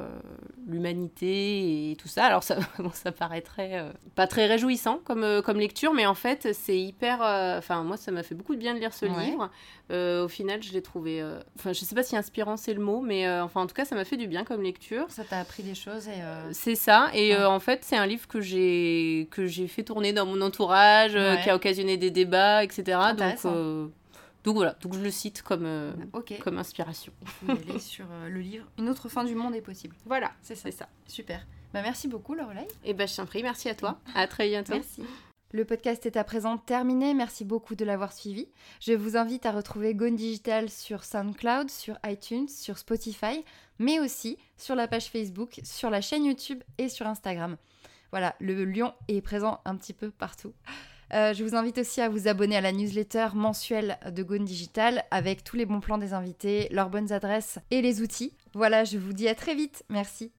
l'humanité 0.66 1.90
et 1.90 1.96
tout 1.96 2.08
ça. 2.08 2.26
Alors 2.26 2.44
ça, 2.44 2.58
ça 2.92 3.10
paraîtrait 3.10 3.84
pas 4.14 4.26
très 4.26 4.46
réjouissant 4.46 5.00
comme, 5.04 5.42
comme 5.42 5.58
lecture, 5.58 5.92
mais 5.92 6.06
en 6.06 6.14
fait 6.14 6.48
c'est 6.52 6.78
hyper... 6.78 7.20
Enfin 7.58 7.82
moi 7.82 7.96
ça 7.96 8.12
m'a 8.12 8.22
fait 8.22 8.34
beaucoup 8.34 8.54
de 8.54 8.60
bien 8.60 8.74
de 8.74 8.78
lire 8.78 8.92
ce 8.92 9.06
livre. 9.06 9.50
Euh, 9.90 10.24
au 10.24 10.28
final, 10.28 10.62
je 10.62 10.72
l'ai 10.72 10.82
trouvé. 10.82 11.20
Euh, 11.22 11.40
enfin, 11.58 11.72
je 11.72 11.80
sais 11.80 11.94
pas 11.94 12.02
si 12.02 12.16
inspirant 12.16 12.56
c'est 12.56 12.74
le 12.74 12.80
mot, 12.80 13.00
mais 13.00 13.26
euh, 13.26 13.42
enfin, 13.42 13.62
en 13.62 13.66
tout 13.66 13.74
cas, 13.74 13.84
ça 13.84 13.94
m'a 13.94 14.04
fait 14.04 14.16
du 14.16 14.26
bien 14.26 14.44
comme 14.44 14.62
lecture. 14.62 15.06
Ça 15.08 15.24
t'a 15.24 15.38
appris 15.38 15.62
des 15.62 15.74
choses 15.78 16.08
et. 16.08 16.20
C'est 16.52 16.74
ça. 16.74 17.10
Et 17.14 17.36
en 17.36 17.60
fait, 17.60 17.84
c'est 17.84 17.96
un 17.96 18.06
livre 18.06 18.26
que 18.26 18.40
j'ai 18.40 19.28
que 19.30 19.46
j'ai 19.46 19.68
fait 19.68 19.82
tourner 19.82 20.12
dans 20.12 20.26
mon 20.26 20.40
entourage, 20.40 21.12
qui 21.42 21.50
a 21.50 21.54
occasionné 21.54 21.96
des 21.96 22.10
débats, 22.10 22.64
etc. 22.64 22.98
Donc. 23.16 23.92
Donc 24.44 24.54
voilà, 24.54 24.76
donc 24.80 24.94
je 24.94 25.00
le 25.00 25.10
cite 25.10 25.42
comme, 25.42 25.68
comme 26.40 26.58
inspiration. 26.58 27.12
aller 27.48 27.78
sur 27.80 28.06
le 28.28 28.40
livre 28.40 28.66
Une 28.78 28.88
autre 28.88 29.08
fin 29.08 29.24
du 29.24 29.34
monde 29.34 29.54
est 29.54 29.60
possible. 29.60 29.96
Voilà, 30.06 30.30
c'est 30.40 30.54
ça. 30.54 30.70
ça. 30.70 30.88
Super. 31.06 31.44
Bah, 31.74 31.82
merci 31.82 32.08
beaucoup, 32.08 32.34
Lorelai. 32.34 32.66
Et 32.84 32.94
bah, 32.94 33.06
je 33.06 33.16
t'en 33.16 33.26
prie, 33.26 33.42
merci 33.42 33.68
à 33.68 33.74
toi. 33.74 33.98
À 34.14 34.26
très 34.26 34.48
bientôt. 34.48 34.72
Merci. 34.72 35.02
Le 35.50 35.64
podcast 35.64 36.04
est 36.04 36.18
à 36.18 36.24
présent 36.24 36.58
terminé, 36.58 37.14
merci 37.14 37.42
beaucoup 37.42 37.74
de 37.74 37.86
l'avoir 37.86 38.12
suivi. 38.12 38.48
Je 38.80 38.92
vous 38.92 39.16
invite 39.16 39.46
à 39.46 39.50
retrouver 39.50 39.94
Gone 39.94 40.14
Digital 40.14 40.68
sur 40.68 41.04
SoundCloud, 41.04 41.70
sur 41.70 41.96
iTunes, 42.04 42.48
sur 42.48 42.76
Spotify, 42.76 43.42
mais 43.78 43.98
aussi 43.98 44.36
sur 44.58 44.74
la 44.74 44.86
page 44.86 45.06
Facebook, 45.06 45.58
sur 45.64 45.88
la 45.88 46.02
chaîne 46.02 46.26
YouTube 46.26 46.62
et 46.76 46.90
sur 46.90 47.06
Instagram. 47.06 47.56
Voilà, 48.10 48.36
le 48.40 48.66
lion 48.66 48.92
est 49.08 49.22
présent 49.22 49.62
un 49.64 49.76
petit 49.76 49.94
peu 49.94 50.10
partout. 50.10 50.52
Euh, 51.14 51.32
je 51.32 51.42
vous 51.42 51.54
invite 51.54 51.78
aussi 51.78 52.02
à 52.02 52.10
vous 52.10 52.28
abonner 52.28 52.58
à 52.58 52.60
la 52.60 52.72
newsletter 52.72 53.28
mensuelle 53.32 53.96
de 54.04 54.22
Gone 54.22 54.44
Digital 54.44 55.02
avec 55.10 55.44
tous 55.44 55.56
les 55.56 55.64
bons 55.64 55.80
plans 55.80 55.96
des 55.96 56.12
invités, 56.12 56.68
leurs 56.72 56.90
bonnes 56.90 57.10
adresses 57.10 57.58
et 57.70 57.80
les 57.80 58.02
outils. 58.02 58.34
Voilà, 58.52 58.84
je 58.84 58.98
vous 58.98 59.14
dis 59.14 59.28
à 59.28 59.34
très 59.34 59.54
vite. 59.54 59.82
Merci. 59.88 60.30